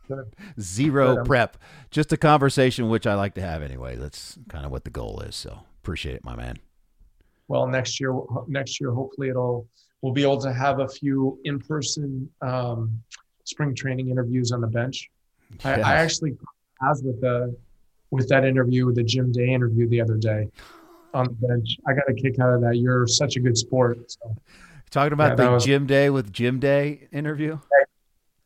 [0.09, 0.35] Good.
[0.61, 1.17] Zero Good.
[1.19, 1.57] I'm- prep,
[1.91, 3.97] just a conversation, which I like to have anyway.
[3.97, 5.35] That's kind of what the goal is.
[5.37, 6.57] So appreciate it, my man.
[7.49, 8.13] Well, next year,
[8.49, 9.67] next year, hopefully it'll
[10.03, 13.03] we'll be able to have a few in-person um,
[13.45, 15.09] spring training interviews on the bench.
[15.65, 16.37] I, I actually
[16.91, 17.57] as with the
[18.11, 20.49] with that interview, with the Jim Day interview the other day
[21.15, 21.79] on the bench.
[21.87, 22.77] I got a kick out of that.
[22.77, 23.99] You're such a good sport.
[24.11, 24.37] So
[24.91, 27.59] Talking about Yeah, the was- Jim Day with Jim Day interview.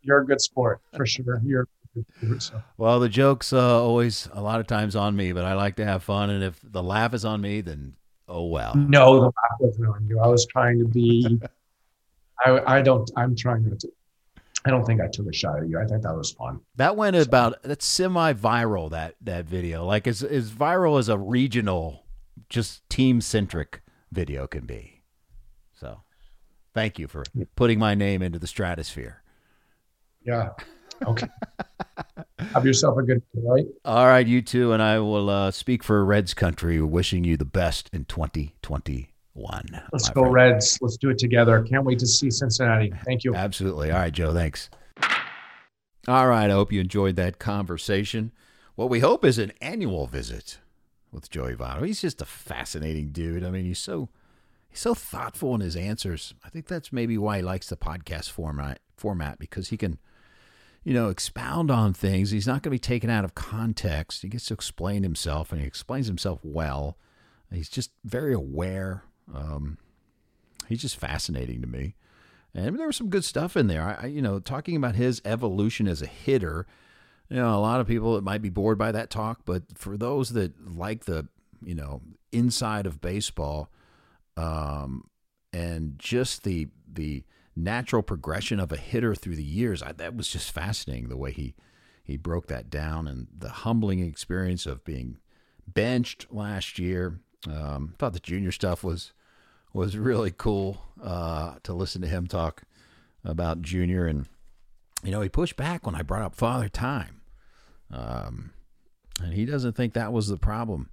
[0.02, 1.40] You're a good sport for sure.
[1.44, 2.62] You're a good sport, so.
[2.76, 5.84] Well, the joke's uh, always a lot of times on me, but I like to
[5.84, 6.30] have fun.
[6.30, 7.94] And if the laugh is on me, then
[8.28, 8.74] oh well.
[8.74, 10.18] No, the laugh wasn't on you.
[10.20, 11.40] I was trying to be.
[12.44, 13.10] I I don't.
[13.16, 13.88] I'm trying not to.
[14.64, 15.78] I don't think I took a shot at you.
[15.78, 16.60] I think that was fun.
[16.76, 18.90] That went about that's semi-viral.
[18.90, 22.04] That that video, like as as viral as a regional,
[22.48, 23.80] just team centric
[24.12, 25.02] video can be.
[25.72, 26.02] So,
[26.74, 27.24] thank you for
[27.56, 29.22] putting my name into the stratosphere.
[30.22, 30.50] Yeah.
[31.06, 31.26] Okay.
[32.52, 33.66] Have yourself a good day, right?
[33.84, 37.44] All right, you two, and I will uh, speak for Reds country, wishing you the
[37.44, 39.64] best in 2021.
[39.92, 40.34] Let's go friend.
[40.34, 40.78] Reds.
[40.80, 41.62] Let's do it together.
[41.62, 42.92] Can't wait to see Cincinnati.
[43.04, 43.34] Thank you.
[43.34, 43.90] Absolutely.
[43.90, 44.32] All right, Joe.
[44.32, 44.70] Thanks.
[46.08, 46.50] All right.
[46.50, 48.32] I hope you enjoyed that conversation.
[48.74, 50.58] What we hope is an annual visit
[51.12, 51.86] with Joey Votto.
[51.86, 53.44] He's just a fascinating dude.
[53.44, 54.08] I mean, he's so
[54.68, 56.34] he's so thoughtful in his answers.
[56.44, 59.98] I think that's maybe why he likes the podcast format format because he can,
[60.84, 62.30] you know, expound on things.
[62.30, 64.22] He's not going to be taken out of context.
[64.22, 66.96] He gets to explain himself, and he explains himself well.
[67.52, 69.04] He's just very aware.
[69.34, 69.78] Um,
[70.68, 71.96] he's just fascinating to me.
[72.54, 73.98] And there was some good stuff in there.
[74.00, 76.66] I, you know, talking about his evolution as a hitter.
[77.28, 79.96] You know, a lot of people that might be bored by that talk, but for
[79.96, 81.28] those that like the,
[81.64, 82.00] you know,
[82.32, 83.70] inside of baseball,
[84.36, 85.04] um,
[85.52, 87.24] and just the the
[87.56, 91.08] natural progression of a hitter through the years, I, that was just fascinating.
[91.08, 91.54] The way he
[92.02, 95.18] he broke that down and the humbling experience of being
[95.66, 97.20] benched last year.
[97.48, 99.12] Um, thought the junior stuff was
[99.72, 102.62] was really cool uh, to listen to him talk
[103.24, 104.06] about Junior.
[104.06, 104.26] And,
[105.02, 107.20] you know, he pushed back when I brought up Father Time.
[107.90, 108.52] Um,
[109.22, 110.90] and he doesn't think that was the problem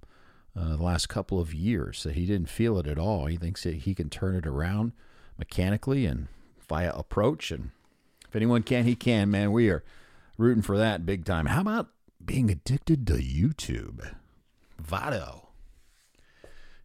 [0.56, 3.26] uh, the last couple of years, that he didn't feel it at all.
[3.26, 4.92] He thinks that he can turn it around
[5.38, 6.28] mechanically and
[6.68, 7.50] via approach.
[7.50, 7.70] And
[8.28, 9.52] if anyone can, he can, man.
[9.52, 9.84] We are
[10.36, 11.46] rooting for that big time.
[11.46, 11.88] How about
[12.24, 14.14] being addicted to YouTube?
[14.82, 15.46] Votto.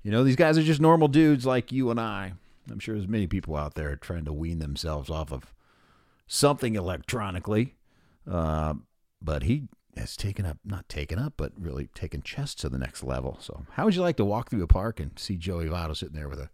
[0.01, 2.33] You know, these guys are just normal dudes like you and I.
[2.69, 5.53] I'm sure there's many people out there trying to wean themselves off of
[6.27, 7.75] something electronically.
[8.29, 8.75] Uh,
[9.21, 9.67] but he
[9.97, 13.37] has taken up, not taken up, but really taken chess to the next level.
[13.39, 16.15] So, how would you like to walk through a park and see Joey Votto sitting
[16.15, 16.49] there with a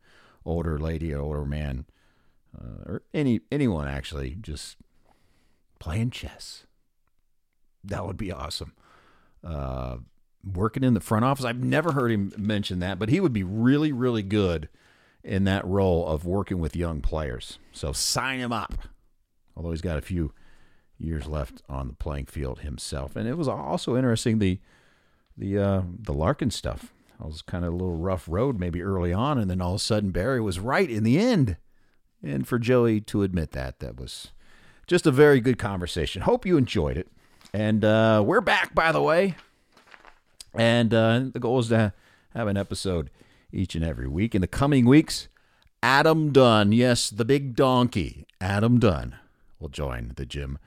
[0.45, 1.85] older lady, or older man,
[2.57, 4.77] uh, or any anyone actually just
[5.79, 6.65] playing chess?
[7.83, 8.73] That would be awesome.
[9.43, 9.97] Uh,
[10.43, 11.45] working in the front office.
[11.45, 14.69] I've never heard him mention that, but he would be really, really good
[15.23, 17.59] in that role of working with young players.
[17.71, 18.73] So sign him up.
[19.55, 20.33] Although he's got a few
[20.97, 24.59] years left on the playing field himself, and it was also interesting the
[25.37, 26.93] the uh, the Larkin stuff.
[27.19, 29.77] It was kind of a little rough road maybe early on, and then all of
[29.77, 31.57] a sudden Barry was right in the end.
[32.21, 34.31] And for Joey to admit that, that was
[34.87, 36.23] just a very good conversation.
[36.23, 37.07] Hope you enjoyed it.
[37.53, 39.35] And uh, we're back, by the way.
[40.53, 41.93] And uh, the goal is to
[42.33, 43.09] have an episode
[43.51, 44.35] each and every week.
[44.35, 45.27] In the coming weeks,
[45.81, 49.15] Adam Dunn, yes, the big donkey, Adam Dunn,
[49.59, 50.59] will join the Jim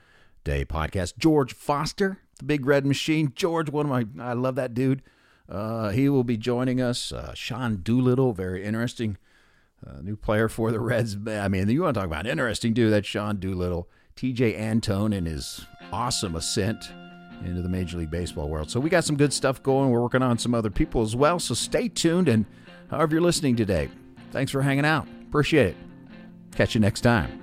[0.43, 1.17] Day podcast.
[1.17, 3.31] George Foster, the big red machine.
[3.35, 5.03] George, one of my, I love that dude.
[5.47, 7.11] Uh, he will be joining us.
[7.11, 9.17] Uh, Sean Doolittle, very interesting
[9.85, 11.17] uh, new player for the Reds.
[11.27, 12.91] I mean, you want to talk about interesting dude?
[12.91, 13.89] That's Sean Doolittle.
[14.15, 16.91] Tejay Antone and his awesome ascent
[17.43, 18.69] into the Major League Baseball world.
[18.69, 19.89] So we got some good stuff going.
[19.89, 21.39] We're working on some other people as well.
[21.39, 22.27] So stay tuned.
[22.27, 22.45] And
[22.89, 23.89] however you're listening today,
[24.31, 25.07] thanks for hanging out.
[25.27, 25.77] Appreciate it.
[26.55, 27.42] Catch you next time.